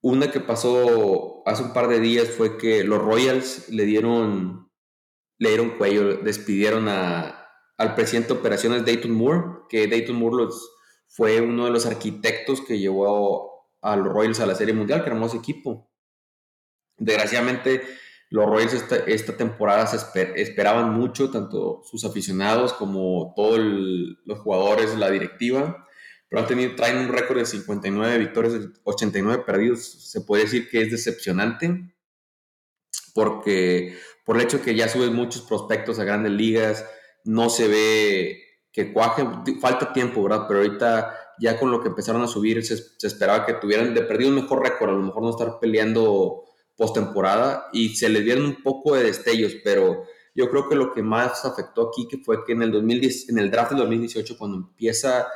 una 0.00 0.32
que 0.32 0.40
pasó 0.40 1.46
hace 1.46 1.62
un 1.62 1.72
par 1.72 1.86
de 1.86 2.00
días 2.00 2.28
fue 2.28 2.58
que 2.58 2.82
los 2.82 3.00
Royals 3.00 3.68
le 3.68 3.84
dieron, 3.84 4.68
le 5.38 5.50
dieron 5.50 5.78
cuello, 5.78 6.16
despidieron 6.16 6.88
a, 6.88 7.41
al 7.76 7.94
presidente 7.94 8.32
de 8.32 8.40
operaciones 8.40 8.84
Dayton 8.84 9.12
Moore, 9.12 9.64
que 9.68 9.86
Dayton 9.86 10.16
Moore 10.16 10.52
fue 11.08 11.40
uno 11.40 11.66
de 11.66 11.70
los 11.70 11.86
arquitectos 11.86 12.60
que 12.60 12.78
llevó 12.78 13.68
a 13.80 13.96
los 13.96 14.08
Royals 14.12 14.40
a 14.40 14.46
la 14.46 14.54
Serie 14.54 14.74
Mundial, 14.74 15.02
que 15.02 15.10
hermoso 15.10 15.36
equipo. 15.36 15.90
Desgraciadamente, 16.96 17.82
los 18.30 18.46
Royals 18.46 18.72
esta, 19.06 19.36
temporada 19.36 19.86
se 19.86 19.96
esperaban 20.36 20.94
mucho, 20.94 21.30
tanto 21.30 21.82
sus 21.84 22.04
aficionados 22.04 22.72
como 22.72 23.32
todos 23.36 23.58
los 23.58 24.38
jugadores, 24.38 24.94
la 24.96 25.10
directiva, 25.10 25.86
pero 26.28 26.40
han 26.40 26.48
tenido, 26.48 26.74
traen 26.74 26.96
un 26.96 27.08
récord 27.08 27.38
de 27.38 27.46
59 27.46 28.18
victorias, 28.18 28.54
89 28.84 29.42
perdidos. 29.44 30.10
Se 30.10 30.22
puede 30.22 30.44
decir 30.44 30.70
que 30.70 30.80
es 30.80 30.90
decepcionante 30.90 31.92
porque 33.14 33.98
por 34.24 34.36
el 34.36 34.42
hecho 34.42 34.62
que 34.62 34.74
ya 34.74 34.88
suben 34.88 35.14
muchos 35.14 35.42
prospectos 35.42 35.98
a 35.98 36.04
grandes 36.04 36.32
ligas, 36.32 36.86
no 37.24 37.50
se 37.50 37.68
ve 37.68 38.42
que 38.72 38.92
cuaje, 38.92 39.26
falta 39.60 39.92
tiempo, 39.92 40.22
¿verdad? 40.22 40.46
Pero 40.48 40.60
ahorita 40.60 41.14
ya 41.38 41.58
con 41.58 41.70
lo 41.70 41.80
que 41.80 41.88
empezaron 41.88 42.22
a 42.22 42.26
subir 42.26 42.64
se, 42.64 42.74
esperaba 43.06 43.44
que 43.44 43.54
tuvieran 43.54 43.94
de 43.94 44.02
perdido 44.02 44.30
un 44.30 44.36
mejor 44.36 44.62
récord, 44.62 44.90
a 44.90 44.92
lo 44.94 45.02
mejor 45.02 45.22
no 45.22 45.30
estar 45.30 45.58
peleando 45.60 46.44
postemporada 46.76 47.68
y 47.72 47.90
se 47.96 48.08
les 48.08 48.24
dieron 48.24 48.44
un 48.44 48.62
poco 48.62 48.94
de 48.94 49.04
destellos, 49.04 49.54
pero 49.62 50.04
yo 50.34 50.48
creo 50.48 50.68
que 50.68 50.74
lo 50.74 50.94
que 50.94 51.02
más 51.02 51.44
afectó 51.44 51.88
aquí 51.88 52.08
que 52.08 52.18
fue 52.18 52.44
que 52.44 52.52
en 52.52 52.62
el, 52.62 52.72
2010, 52.72 53.28
en 53.28 53.38
el 53.38 53.50
draft 53.50 53.72
del 53.72 53.80
2018, 53.80 54.38
cuando 54.38 54.56
empieza 54.56 55.28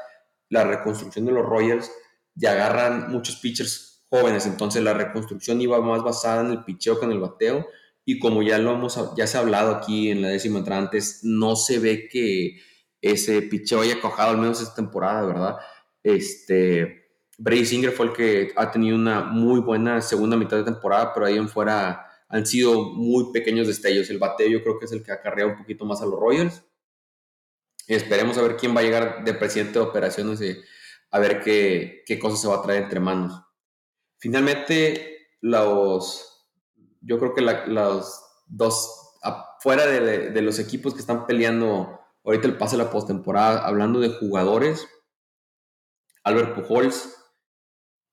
la 0.48 0.64
reconstrucción 0.64 1.26
de 1.26 1.32
los 1.32 1.44
Royals, 1.44 1.90
ya 2.34 2.52
agarran 2.52 3.10
muchos 3.10 3.36
pitchers 3.36 4.04
jóvenes, 4.08 4.46
entonces 4.46 4.82
la 4.82 4.94
reconstrucción 4.94 5.60
iba 5.60 5.80
más 5.80 6.02
basada 6.02 6.42
en 6.42 6.52
el 6.52 6.64
picheo 6.64 6.98
que 6.98 7.06
en 7.06 7.12
el 7.12 7.20
bateo, 7.20 7.66
y 8.08 8.20
como 8.20 8.40
ya 8.40 8.58
lo 8.58 8.72
hemos, 8.72 8.98
ya 9.16 9.26
se 9.26 9.36
ha 9.36 9.40
hablado 9.40 9.74
aquí 9.74 10.12
en 10.12 10.22
la 10.22 10.28
décima 10.28 10.60
entrada 10.60 10.80
antes, 10.80 11.20
no 11.24 11.56
se 11.56 11.80
ve 11.80 12.08
que 12.08 12.56
ese 13.02 13.42
picheo 13.42 13.80
haya 13.80 14.00
cojado 14.00 14.30
al 14.30 14.38
menos 14.38 14.62
esta 14.62 14.76
temporada, 14.76 15.26
¿verdad? 15.26 15.56
Este, 16.04 17.08
Brady 17.36 17.66
Singer 17.66 17.90
fue 17.90 18.06
el 18.06 18.12
que 18.12 18.52
ha 18.54 18.70
tenido 18.70 18.94
una 18.94 19.22
muy 19.22 19.58
buena 19.58 20.00
segunda 20.00 20.36
mitad 20.36 20.56
de 20.56 20.62
temporada, 20.62 21.12
pero 21.12 21.26
ahí 21.26 21.36
en 21.36 21.48
fuera 21.48 22.06
han 22.28 22.46
sido 22.46 22.80
muy 22.92 23.32
pequeños 23.32 23.66
destellos. 23.66 24.08
El 24.08 24.18
bateo 24.18 24.48
yo 24.48 24.62
creo 24.62 24.78
que 24.78 24.84
es 24.84 24.92
el 24.92 25.02
que 25.02 25.10
acarrea 25.10 25.46
un 25.46 25.58
poquito 25.58 25.84
más 25.84 26.00
a 26.00 26.06
los 26.06 26.18
Royals. 26.18 26.62
Esperemos 27.88 28.38
a 28.38 28.42
ver 28.42 28.56
quién 28.56 28.74
va 28.74 28.80
a 28.80 28.84
llegar 28.84 29.24
de 29.24 29.34
presidente 29.34 29.80
de 29.80 29.84
operaciones 29.84 30.40
y 30.40 30.56
a 31.10 31.18
ver 31.18 31.40
qué, 31.40 32.04
qué 32.06 32.20
cosas 32.20 32.40
se 32.40 32.46
va 32.46 32.56
a 32.56 32.62
traer 32.62 32.84
entre 32.84 33.00
manos. 33.00 33.42
Finalmente, 34.18 35.28
los, 35.40 36.35
yo 37.06 37.18
creo 37.18 37.34
que 37.34 37.42
los 37.42 38.22
dos, 38.46 39.18
afuera 39.22 39.86
de, 39.86 40.42
los 40.42 40.58
equipos 40.58 40.94
que 40.94 41.00
están 41.00 41.26
peleando 41.26 42.00
ahorita 42.24 42.48
el 42.48 42.58
pase 42.58 42.76
de 42.76 42.84
la 42.84 42.90
postemporada, 42.90 43.66
hablando 43.66 44.00
de 44.00 44.10
jugadores, 44.10 44.86
Albert 46.24 46.54
Pujols 46.54 47.16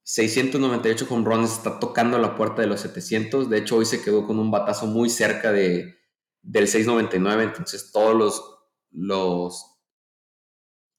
698 0.04 1.08
home 1.10 1.26
runs, 1.26 1.54
está 1.54 1.80
tocando 1.80 2.18
la 2.18 2.36
puerta 2.36 2.62
de 2.62 2.68
los 2.68 2.82
700. 2.82 3.50
De 3.50 3.58
hecho, 3.58 3.78
hoy 3.78 3.86
se 3.86 4.02
quedó 4.02 4.28
con 4.28 4.38
un 4.38 4.52
batazo 4.52 4.86
muy 4.86 5.10
cerca 5.10 5.52
de, 5.52 5.96
del 6.42 6.68
699. 6.68 7.44
Entonces, 7.44 7.92
todos 7.92 8.16
los, 8.16 8.60
los. 8.92 9.70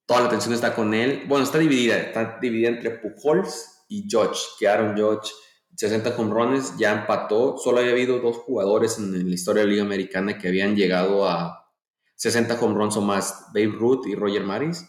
Toda 0.07 0.21
la 0.21 0.27
atención 0.27 0.55
está 0.55 0.75
con 0.75 0.95
él. 0.95 1.25
Bueno, 1.29 1.45
está 1.45 1.59
dividida. 1.59 1.99
Está 1.99 2.39
dividida 2.41 2.71
entre 2.71 2.91
Pujols 2.91 3.85
y 3.89 4.07
George. 4.09 4.41
Que 4.59 4.69
Aaron 4.69 4.97
George, 4.97 5.31
60 5.77 6.15
home 6.17 6.33
runs, 6.33 6.77
ya 6.79 6.93
empató. 6.93 7.57
Solo 7.59 7.79
había 7.79 7.93
habido 7.93 8.21
dos 8.21 8.37
jugadores 8.39 8.99
en, 8.99 9.29
la 9.29 9.35
historia 9.35 9.63
de 9.63 9.69
la 9.69 9.73
Liga 9.73 9.85
Americana 9.85 10.39
que 10.39 10.49
habían 10.49 10.77
llegado 10.77 11.29
a 11.29 11.73
60 12.17 12.61
home 12.61 12.75
runs 12.75 12.97
o 12.97 13.01
más: 13.01 13.47
Babe 13.53 13.73
Ruth 13.79 14.07
y 14.07 14.15
Roger 14.15 14.45
Maris. 14.45 14.85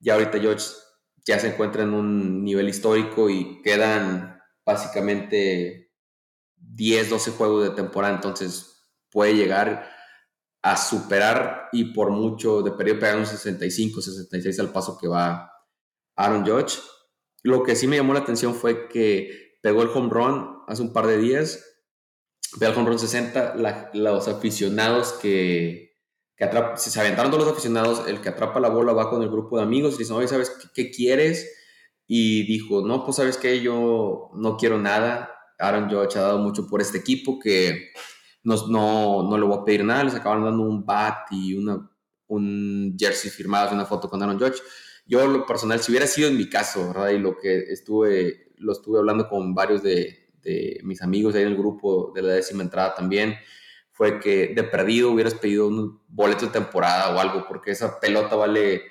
Ya 0.00 0.14
ahorita 0.14 0.38
George 0.38 0.64
ya 1.26 1.38
se 1.38 1.48
encuentra 1.48 1.82
en 1.82 1.94
un 1.94 2.44
nivel 2.44 2.68
histórico 2.68 3.30
y 3.30 3.62
quedan 3.62 4.40
básicamente 4.64 5.92
10, 6.56 7.10
12 7.10 7.30
juegos 7.32 7.64
de 7.64 7.74
temporada, 7.74 8.14
entonces 8.14 8.74
puede 9.10 9.34
llegar 9.34 9.88
a 10.62 10.76
superar 10.76 11.68
y 11.72 11.92
por 11.92 12.10
mucho 12.10 12.62
de 12.62 12.72
periodo 12.72 13.00
pegar 13.00 13.18
un 13.18 13.26
65, 13.26 14.00
66 14.00 14.60
al 14.60 14.72
paso 14.72 14.98
que 14.98 15.08
va 15.08 15.50
Aaron 16.16 16.44
Judge. 16.46 16.78
Lo 17.42 17.62
que 17.62 17.76
sí 17.76 17.86
me 17.86 17.96
llamó 17.96 18.14
la 18.14 18.20
atención 18.20 18.54
fue 18.54 18.88
que 18.88 19.43
pegó 19.64 19.80
el 19.80 19.88
home 19.88 20.10
run 20.10 20.58
hace 20.68 20.82
un 20.82 20.92
par 20.92 21.06
de 21.06 21.16
días, 21.16 21.64
pegó 22.60 22.72
el 22.72 22.78
home 22.78 22.90
run 22.90 22.98
60, 22.98 23.54
los 23.94 24.28
aficionados 24.28 25.14
que, 25.14 25.96
que 26.36 26.50
si 26.76 26.90
se 26.90 27.00
aventaron 27.00 27.30
todos 27.30 27.44
los 27.44 27.54
aficionados, 27.54 28.06
el 28.06 28.20
que 28.20 28.28
atrapa 28.28 28.60
la 28.60 28.68
bola 28.68 28.92
va 28.92 29.08
con 29.08 29.22
el 29.22 29.30
grupo 29.30 29.56
de 29.56 29.62
amigos 29.62 29.94
y 29.94 29.98
dice, 30.00 30.12
oye, 30.12 30.28
¿sabes 30.28 30.52
qué, 30.74 30.90
quieres? 30.90 31.50
Y 32.06 32.42
dijo, 32.46 32.86
no, 32.86 33.06
pues 33.06 33.16
sabes 33.16 33.38
que 33.38 33.62
yo 33.62 34.32
no 34.34 34.58
quiero 34.58 34.78
nada. 34.78 35.30
Aaron 35.58 35.88
Judge 35.88 36.18
ha 36.18 36.22
dado 36.24 36.38
mucho 36.40 36.66
por 36.66 36.82
este 36.82 36.98
equipo 36.98 37.38
que 37.38 37.88
no, 38.42 38.66
no, 38.66 39.22
no 39.22 39.38
le 39.38 39.46
voy 39.46 39.58
a 39.58 39.64
pedir 39.64 39.82
nada. 39.82 40.04
Les 40.04 40.14
acabaron 40.14 40.44
dando 40.44 40.62
un 40.62 40.84
bat 40.84 41.26
y 41.30 41.54
una, 41.54 41.90
un 42.26 42.94
jersey 42.98 43.30
firmado, 43.30 43.74
una 43.74 43.86
foto 43.86 44.10
con 44.10 44.22
Aaron 44.22 44.38
Judge. 44.38 44.60
Yo, 45.06 45.26
lo 45.26 45.46
personal, 45.46 45.80
si 45.80 45.90
hubiera 45.90 46.06
sido 46.06 46.28
en 46.28 46.36
mi 46.36 46.50
caso, 46.50 46.88
¿verdad? 46.88 47.08
Y 47.10 47.18
lo 47.18 47.38
que 47.38 47.60
estuve, 47.70 48.43
lo 48.56 48.72
estuve 48.72 48.98
hablando 48.98 49.28
con 49.28 49.54
varios 49.54 49.82
de, 49.82 50.28
de 50.42 50.80
mis 50.82 51.02
amigos 51.02 51.34
ahí 51.34 51.42
en 51.42 51.48
el 51.48 51.56
grupo 51.56 52.12
de 52.14 52.22
la 52.22 52.34
décima 52.34 52.62
entrada 52.62 52.94
también, 52.94 53.36
fue 53.90 54.18
que 54.18 54.48
de 54.48 54.64
perdido 54.64 55.12
hubieras 55.12 55.34
pedido 55.34 55.68
un 55.68 56.02
boleto 56.08 56.46
de 56.46 56.52
temporada 56.52 57.14
o 57.14 57.20
algo, 57.20 57.46
porque 57.46 57.70
esa 57.70 58.00
pelota 58.00 58.34
vale 58.34 58.82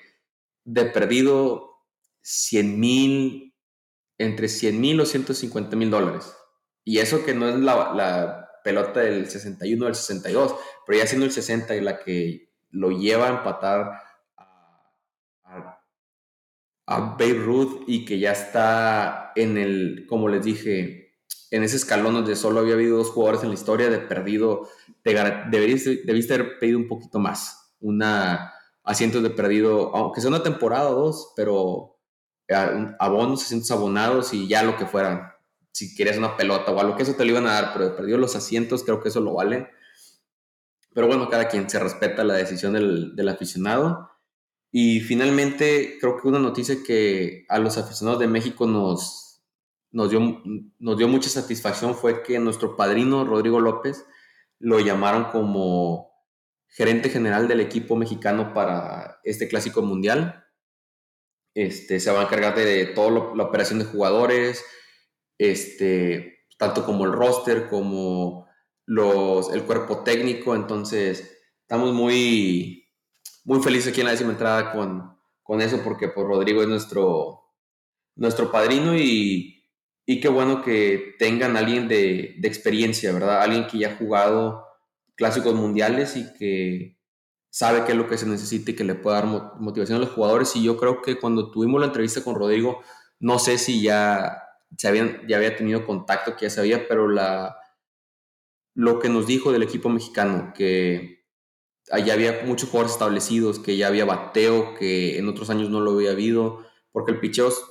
de 0.64 0.86
perdido 0.86 1.74
100 2.22 2.80
mil, 2.80 3.54
entre 4.16 4.48
100 4.48 4.80
mil 4.80 5.00
o 5.00 5.06
150 5.06 5.76
mil 5.76 5.90
dólares. 5.90 6.34
Y 6.84 6.98
eso 6.98 7.24
que 7.24 7.34
no 7.34 7.48
es 7.48 7.56
la, 7.56 8.40
pelota 8.64 9.00
del 9.00 9.28
61 9.28 9.82
o 9.82 9.86
del 9.86 9.94
62, 9.94 10.54
pero 10.86 10.98
ya 10.98 11.06
siendo 11.06 11.26
el 11.26 11.32
60 11.32 11.76
y 11.76 11.82
la 11.82 11.98
que 11.98 12.48
lo 12.70 12.90
lleva 12.90 13.26
a 13.26 13.36
empatar 13.36 14.00
a 16.86 17.16
Babe 17.18 17.84
y 17.86 18.04
que 18.04 18.18
ya 18.18 18.32
está 18.32 19.32
en 19.36 19.56
el, 19.56 20.06
como 20.08 20.28
les 20.28 20.44
dije, 20.44 21.14
en 21.50 21.62
ese 21.62 21.76
escalón 21.76 22.14
donde 22.14 22.36
solo 22.36 22.60
había 22.60 22.74
habido 22.74 22.98
dos 22.98 23.10
jugadores 23.10 23.42
en 23.42 23.48
la 23.48 23.54
historia 23.54 23.88
de 23.88 23.98
perdido, 23.98 24.68
deberías, 25.04 25.84
debiste 25.84 26.34
haber 26.34 26.58
pedido 26.58 26.78
un 26.78 26.88
poquito 26.88 27.18
más, 27.18 27.74
una 27.80 28.52
asientos 28.82 29.22
de 29.22 29.30
perdido, 29.30 29.94
aunque 29.96 30.20
sea 30.20 30.28
una 30.28 30.42
temporada 30.42 30.90
o 30.90 30.94
dos, 30.94 31.32
pero 31.34 31.98
abonos, 32.98 33.42
asientos 33.42 33.70
abonados 33.70 34.34
y 34.34 34.46
ya 34.46 34.62
lo 34.62 34.76
que 34.76 34.86
fuera, 34.86 35.38
si 35.72 35.94
querías 35.94 36.18
una 36.18 36.36
pelota 36.36 36.70
o 36.70 36.80
algo, 36.80 36.96
que 36.96 37.02
eso 37.02 37.14
te 37.14 37.24
lo 37.24 37.30
iban 37.30 37.46
a 37.46 37.54
dar, 37.54 37.72
pero 37.72 37.86
de 37.86 37.96
perdido 37.96 38.18
los 38.18 38.36
asientos, 38.36 38.84
creo 38.84 39.00
que 39.00 39.08
eso 39.08 39.20
lo 39.20 39.34
vale. 39.34 39.70
Pero 40.92 41.06
bueno, 41.06 41.28
cada 41.28 41.48
quien 41.48 41.68
se 41.68 41.80
respeta 41.80 42.22
la 42.22 42.34
decisión 42.34 42.74
del, 42.74 43.16
del 43.16 43.28
aficionado. 43.28 44.10
Y 44.76 44.98
finalmente, 44.98 45.98
creo 46.00 46.16
que 46.16 46.26
una 46.26 46.40
noticia 46.40 46.82
que 46.84 47.46
a 47.48 47.60
los 47.60 47.78
aficionados 47.78 48.18
de 48.18 48.26
México 48.26 48.66
nos, 48.66 49.40
nos 49.92 50.10
dio, 50.10 50.42
nos 50.80 50.98
dio 50.98 51.06
mucha 51.06 51.28
satisfacción 51.28 51.94
fue 51.94 52.24
que 52.24 52.40
nuestro 52.40 52.76
padrino 52.76 53.24
Rodrigo 53.24 53.60
López 53.60 54.04
lo 54.58 54.80
llamaron 54.80 55.26
como 55.26 56.10
gerente 56.66 57.08
general 57.08 57.46
del 57.46 57.60
equipo 57.60 57.94
mexicano 57.94 58.52
para 58.52 59.20
este 59.22 59.46
clásico 59.46 59.80
mundial. 59.80 60.44
Este, 61.54 62.00
se 62.00 62.10
va 62.10 62.22
a 62.22 62.24
encargar 62.24 62.56
de 62.56 62.86
toda 62.86 63.32
la 63.36 63.44
operación 63.44 63.78
de 63.78 63.84
jugadores, 63.84 64.64
este, 65.38 66.46
tanto 66.58 66.84
como 66.84 67.04
el 67.04 67.12
roster, 67.12 67.68
como 67.68 68.48
los, 68.86 69.52
el 69.52 69.62
cuerpo 69.62 70.02
técnico. 70.02 70.56
Entonces, 70.56 71.44
estamos 71.60 71.92
muy, 71.92 72.83
muy 73.44 73.62
felices 73.62 73.92
aquí 73.92 74.00
en 74.00 74.06
la 74.06 74.12
décima 74.12 74.32
entrada 74.32 74.72
con, 74.72 75.16
con 75.42 75.60
eso, 75.60 75.80
porque 75.84 76.08
pues, 76.08 76.26
Rodrigo 76.26 76.62
es 76.62 76.68
nuestro, 76.68 77.42
nuestro 78.16 78.50
padrino 78.50 78.96
y, 78.96 79.64
y 80.06 80.20
qué 80.20 80.28
bueno 80.28 80.62
que 80.62 81.14
tengan 81.18 81.56
alguien 81.56 81.86
de, 81.86 82.34
de 82.38 82.48
experiencia, 82.48 83.12
¿verdad? 83.12 83.42
Alguien 83.42 83.66
que 83.66 83.78
ya 83.78 83.92
ha 83.92 83.96
jugado 83.96 84.64
clásicos 85.14 85.54
mundiales 85.54 86.16
y 86.16 86.32
que 86.34 86.98
sabe 87.50 87.84
qué 87.84 87.92
es 87.92 87.98
lo 87.98 88.08
que 88.08 88.18
se 88.18 88.26
necesita 88.26 88.72
y 88.72 88.74
que 88.74 88.82
le 88.82 88.96
pueda 88.96 89.20
dar 89.20 89.26
motivación 89.60 89.98
a 89.98 90.00
los 90.00 90.10
jugadores. 90.10 90.56
Y 90.56 90.64
yo 90.64 90.76
creo 90.76 91.02
que 91.02 91.20
cuando 91.20 91.50
tuvimos 91.50 91.80
la 91.80 91.86
entrevista 91.86 92.24
con 92.24 92.34
Rodrigo, 92.34 92.80
no 93.20 93.38
sé 93.38 93.58
si 93.58 93.80
ya, 93.80 94.42
se 94.76 94.88
habían, 94.88 95.26
ya 95.28 95.36
había 95.36 95.54
tenido 95.56 95.86
contacto, 95.86 96.34
que 96.34 96.46
ya 96.46 96.50
sabía, 96.50 96.88
pero 96.88 97.08
la, 97.08 97.56
lo 98.74 98.98
que 98.98 99.08
nos 99.08 99.26
dijo 99.26 99.52
del 99.52 99.62
equipo 99.62 99.88
mexicano, 99.88 100.52
que 100.52 101.13
allá 101.90 102.14
había 102.14 102.42
muchos 102.44 102.68
jugadores 102.68 102.92
establecidos, 102.92 103.58
que 103.58 103.76
ya 103.76 103.88
había 103.88 104.04
bateo, 104.04 104.74
que 104.74 105.18
en 105.18 105.28
otros 105.28 105.50
años 105.50 105.70
no 105.70 105.80
lo 105.80 105.92
había 105.92 106.12
habido, 106.12 106.64
porque 106.92 107.12
el 107.12 107.20
picheo 107.20 107.48
es 107.48 107.62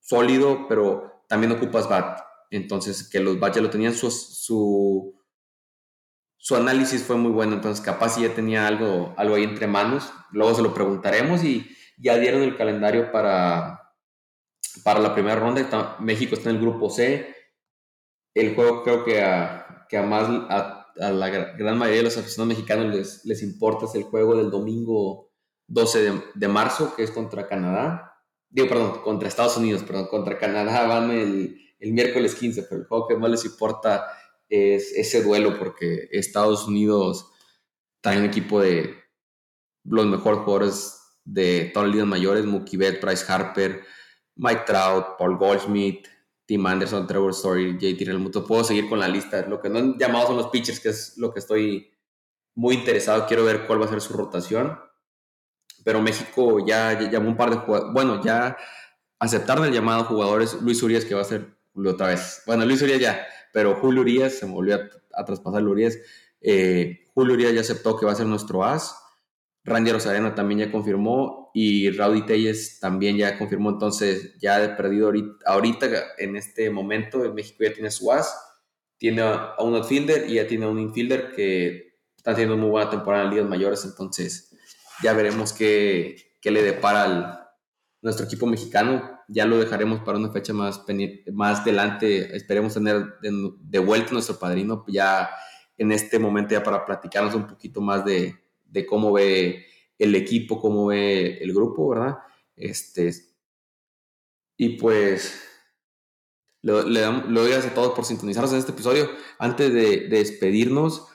sólido, 0.00 0.66
pero 0.68 1.24
también 1.28 1.52
ocupas 1.52 1.88
bat. 1.88 2.20
Entonces, 2.50 3.08
que 3.08 3.20
los 3.20 3.38
bats 3.38 3.56
ya 3.56 3.62
lo 3.62 3.70
tenían, 3.70 3.94
su, 3.94 4.10
su, 4.10 5.20
su, 6.36 6.56
análisis 6.56 7.02
fue 7.02 7.16
muy 7.16 7.32
bueno, 7.32 7.54
entonces 7.54 7.84
capaz 7.84 8.18
ya 8.18 8.34
tenía 8.34 8.66
algo, 8.66 9.14
algo 9.16 9.34
ahí 9.34 9.44
entre 9.44 9.66
manos. 9.66 10.12
Luego 10.30 10.54
se 10.54 10.62
lo 10.62 10.74
preguntaremos 10.74 11.42
y 11.42 11.68
ya 11.98 12.16
dieron 12.16 12.42
el 12.42 12.56
calendario 12.56 13.10
para, 13.10 13.92
para 14.84 15.00
la 15.00 15.14
primera 15.14 15.36
ronda. 15.36 15.96
México 16.00 16.34
está 16.34 16.50
en 16.50 16.56
el 16.56 16.62
grupo 16.62 16.90
C. 16.90 17.34
El 18.34 18.54
juego 18.54 18.82
creo 18.82 19.04
que 19.04 19.22
a 19.22 19.64
que 19.88 19.98
a, 19.98 20.02
más, 20.02 20.28
la 20.96 21.28
gran 21.28 21.78
mayoría 21.78 21.98
de 21.98 22.04
los 22.04 22.16
aficionados 22.16 22.56
mexicanos 22.56 22.94
les, 22.94 23.24
les 23.24 23.42
importa 23.42 23.86
es 23.86 23.94
el 23.94 24.04
juego 24.04 24.36
del 24.36 24.50
domingo 24.50 25.32
12 25.66 26.22
de, 26.34 26.48
marzo, 26.48 26.94
que 26.94 27.02
es 27.02 27.10
contra 27.10 27.46
Canadá. 27.46 28.22
Digo, 28.50 28.68
perdón, 28.68 29.02
contra 29.02 29.28
Estados 29.28 29.56
Unidos, 29.56 29.82
perdón, 29.82 30.06
contra 30.08 30.38
Canadá 30.38 30.86
van 30.86 31.10
el, 31.10 31.58
el 31.78 31.92
miércoles 31.92 32.34
15, 32.34 32.64
pero 32.64 32.82
el 32.82 32.86
juego 32.86 33.08
que 33.08 33.16
más 33.16 33.30
les 33.30 33.44
importa 33.44 34.06
es 34.48 34.92
ese 34.92 35.22
duelo 35.22 35.58
porque 35.58 36.08
Estados 36.12 36.66
Unidos 36.66 37.30
trae 38.00 38.18
un 38.18 38.24
equipo 38.24 38.60
de 38.60 38.94
los 39.84 40.06
mejores 40.06 40.40
jugadores 40.40 41.00
de 41.24 41.70
todas 41.72 41.88
las 41.88 41.94
ligas 41.94 42.08
mayores, 42.08 42.44
Mookie 42.44 42.76
Betts, 42.76 43.00
Bryce 43.00 43.24
Harper, 43.32 43.82
Mike 44.36 44.62
Trout, 44.66 45.16
Paul 45.18 45.38
Goldschmidt, 45.38 46.06
Tim 46.46 46.66
Anderson, 46.66 47.06
Trevor 47.06 47.30
Story, 47.30 47.78
JT 47.78 48.04
Realmuto. 48.04 48.46
Puedo 48.46 48.64
seguir 48.64 48.88
con 48.88 49.00
la 49.00 49.08
lista. 49.08 49.46
Lo 49.46 49.60
que 49.60 49.68
no 49.68 49.78
han 49.78 49.98
llamado 49.98 50.28
son 50.28 50.36
los 50.36 50.48
pitchers, 50.48 50.80
que 50.80 50.90
es 50.90 51.16
lo 51.16 51.32
que 51.32 51.40
estoy 51.40 51.90
muy 52.54 52.74
interesado. 52.74 53.26
Quiero 53.26 53.44
ver 53.44 53.66
cuál 53.66 53.80
va 53.80 53.86
a 53.86 53.88
ser 53.88 54.00
su 54.00 54.12
rotación. 54.12 54.78
Pero 55.84 56.00
México 56.00 56.64
ya, 56.66 56.98
llamó 57.10 57.28
un 57.28 57.36
par 57.36 57.50
de 57.50 57.56
jugadores. 57.56 57.92
Bueno, 57.92 58.22
ya 58.22 58.56
aceptaron 59.18 59.64
el 59.66 59.72
llamado 59.72 60.04
jugadores. 60.04 60.60
Luis 60.62 60.82
Urias, 60.82 61.04
que 61.04 61.14
va 61.14 61.22
a 61.22 61.24
ser 61.24 61.56
otra 61.74 62.08
vez. 62.08 62.42
Bueno, 62.46 62.64
Luis 62.64 62.82
Urias 62.82 63.00
ya, 63.00 63.26
pero 63.52 63.76
Julio 63.76 64.02
Urias 64.02 64.34
se 64.34 64.46
volvió 64.46 64.78
a, 65.14 65.24
traspasar 65.24 65.62
Urias. 65.64 65.98
Eh, 66.40 67.06
Julio 67.14 67.34
Urias 67.34 67.54
ya 67.54 67.60
aceptó 67.60 67.96
que 67.96 68.06
va 68.06 68.12
a 68.12 68.16
ser 68.16 68.26
nuestro 68.26 68.64
as. 68.64 68.96
Randy 69.64 69.92
Rosarena 69.92 70.34
también 70.34 70.60
ya 70.60 70.70
confirmó 70.70 71.50
y 71.54 71.90
Rowdy 71.90 72.26
Telles 72.26 72.78
también 72.80 73.16
ya 73.16 73.38
confirmó, 73.38 73.70
entonces 73.70 74.36
ya 74.38 74.62
he 74.62 74.68
perdido 74.70 75.10
ahorita, 75.46 75.86
en 76.18 76.36
este 76.36 76.68
momento 76.70 77.24
en 77.24 77.34
México 77.34 77.64
ya 77.64 77.72
tiene 77.72 77.90
su 77.90 78.12
as, 78.12 78.36
tiene 78.98 79.22
a 79.22 79.54
un 79.60 79.74
outfielder 79.74 80.28
y 80.28 80.34
ya 80.34 80.46
tiene 80.46 80.66
a 80.66 80.68
un 80.68 80.78
infielder 80.78 81.32
que 81.34 81.94
está 82.16 82.32
haciendo 82.32 82.56
muy 82.56 82.68
buena 82.68 82.90
temporada 82.90 83.24
en 83.24 83.30
ligas 83.30 83.48
mayores, 83.48 83.84
entonces 83.84 84.54
ya 85.02 85.14
veremos 85.14 85.52
qué, 85.52 86.16
qué 86.42 86.50
le 86.50 86.62
depara 86.62 87.04
al, 87.04 87.44
nuestro 88.02 88.26
equipo 88.26 88.46
mexicano, 88.46 89.18
ya 89.28 89.46
lo 89.46 89.58
dejaremos 89.58 90.00
para 90.00 90.18
una 90.18 90.30
fecha 90.30 90.52
más, 90.52 90.84
más 91.32 91.60
adelante, 91.60 92.36
esperemos 92.36 92.74
tener 92.74 93.18
de, 93.22 93.52
de 93.58 93.78
vuelta 93.78 94.12
nuestro 94.12 94.38
padrino 94.38 94.84
ya 94.88 95.30
en 95.78 95.90
este 95.90 96.18
momento 96.18 96.52
ya 96.52 96.62
para 96.62 96.84
platicarnos 96.84 97.34
un 97.34 97.46
poquito 97.46 97.80
más 97.80 98.04
de 98.04 98.43
de 98.64 98.86
cómo 98.86 99.12
ve 99.12 99.66
el 99.98 100.14
equipo, 100.14 100.60
cómo 100.60 100.86
ve 100.86 101.38
el 101.38 101.52
grupo, 101.52 101.88
¿verdad? 101.88 102.18
Este, 102.56 103.12
y 104.56 104.70
pues 104.70 105.42
le, 106.62 107.00
damos, 107.00 107.28
lo 107.28 107.42
doy 107.42 107.52
a 107.52 107.74
todos 107.74 107.94
por 107.94 108.04
sintonizarnos 108.04 108.52
en 108.52 108.58
este 108.58 108.72
episodio. 108.72 109.10
Antes 109.38 109.72
de, 109.72 110.08
despedirnos, 110.08 111.08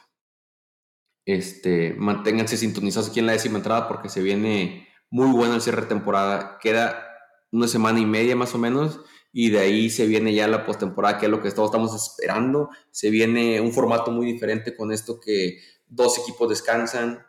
este, 1.25 1.93
manténganse 1.95 2.57
sintonizados 2.57 3.09
aquí 3.09 3.19
en 3.19 3.25
la 3.25 3.33
décima 3.33 3.57
entrada 3.57 3.88
porque 3.88 4.09
se 4.09 4.21
viene 4.21 4.88
muy 5.09 5.31
bueno 5.31 5.55
el 5.55 5.62
cierre 5.62 5.81
de 5.81 5.88
temporada. 5.88 6.59
Queda 6.62 7.05
una 7.51 7.67
semana 7.67 7.99
y 7.99 8.05
media 8.05 8.35
más 8.35 8.53
o 8.53 8.57
menos 8.57 8.99
y 9.31 9.49
de 9.49 9.59
ahí 9.59 9.89
se 9.89 10.07
viene 10.07 10.33
ya 10.33 10.47
la 10.47 10.65
postemporada, 10.65 11.17
que 11.17 11.25
es 11.25 11.31
lo 11.31 11.41
que 11.41 11.51
todos 11.51 11.69
estamos 11.69 11.95
esperando. 11.95 12.69
Se 12.91 13.09
viene 13.09 13.62
un 13.62 13.73
formato 13.73 14.12
muy 14.12 14.25
diferente 14.31 14.75
con 14.75 14.91
esto 14.91 15.19
que 15.19 15.59
dos 15.88 16.19
equipos 16.19 16.49
descansan, 16.49 17.25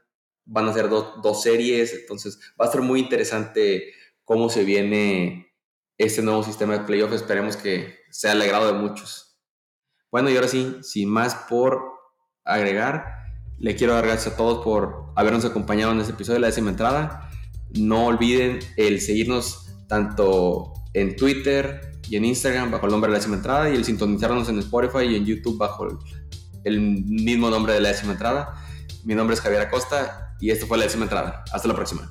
van 0.50 0.68
a 0.68 0.72
ser 0.72 0.88
dos 0.88 1.42
series, 1.42 1.94
entonces 1.94 2.40
va 2.60 2.66
a 2.66 2.72
ser 2.72 2.80
muy 2.80 2.98
interesante 2.98 3.92
cómo 4.24 4.48
se 4.50 4.64
viene 4.64 5.54
este 5.96 6.22
nuevo 6.22 6.42
sistema 6.42 6.72
de 6.72 6.84
playoff, 6.84 7.12
esperemos 7.12 7.56
que 7.56 8.00
sea 8.10 8.32
el 8.32 8.42
agrado 8.42 8.66
de 8.66 8.78
muchos. 8.78 9.38
Bueno, 10.10 10.28
y 10.28 10.34
ahora 10.34 10.48
sí, 10.48 10.78
sin 10.82 11.08
más 11.08 11.36
por 11.48 11.84
agregar, 12.44 13.04
le 13.58 13.76
quiero 13.76 13.94
dar 13.94 14.06
gracias 14.06 14.34
a 14.34 14.36
todos 14.36 14.64
por 14.64 15.12
habernos 15.14 15.44
acompañado 15.44 15.92
en 15.92 16.00
este 16.00 16.14
episodio 16.14 16.34
de 16.34 16.40
la 16.40 16.46
décima 16.48 16.70
entrada. 16.70 17.30
No 17.70 18.06
olviden 18.06 18.58
el 18.76 19.00
seguirnos 19.00 19.68
tanto 19.88 20.72
en 20.94 21.14
Twitter 21.14 21.92
y 22.08 22.16
en 22.16 22.24
Instagram 22.24 22.72
bajo 22.72 22.86
el 22.86 22.92
nombre 22.92 23.08
de 23.08 23.12
la 23.12 23.18
décima 23.18 23.36
entrada 23.36 23.70
y 23.70 23.76
el 23.76 23.84
sintonizarnos 23.84 24.48
en 24.48 24.58
Spotify 24.58 25.04
y 25.04 25.14
en 25.14 25.26
YouTube 25.26 25.58
bajo 25.58 25.86
el 26.64 26.80
mismo 26.80 27.50
nombre 27.50 27.74
de 27.74 27.80
la 27.80 27.90
décima 27.90 28.12
entrada. 28.12 28.60
Mi 29.04 29.14
nombre 29.14 29.34
es 29.34 29.40
Javier 29.40 29.60
Acosta 29.60 30.29
y 30.40 30.50
esto 30.50 30.66
fue 30.66 30.78
la 30.78 30.84
décima 30.84 31.04
entrada. 31.04 31.44
Hasta 31.52 31.68
la 31.68 31.74
próxima. 31.74 32.08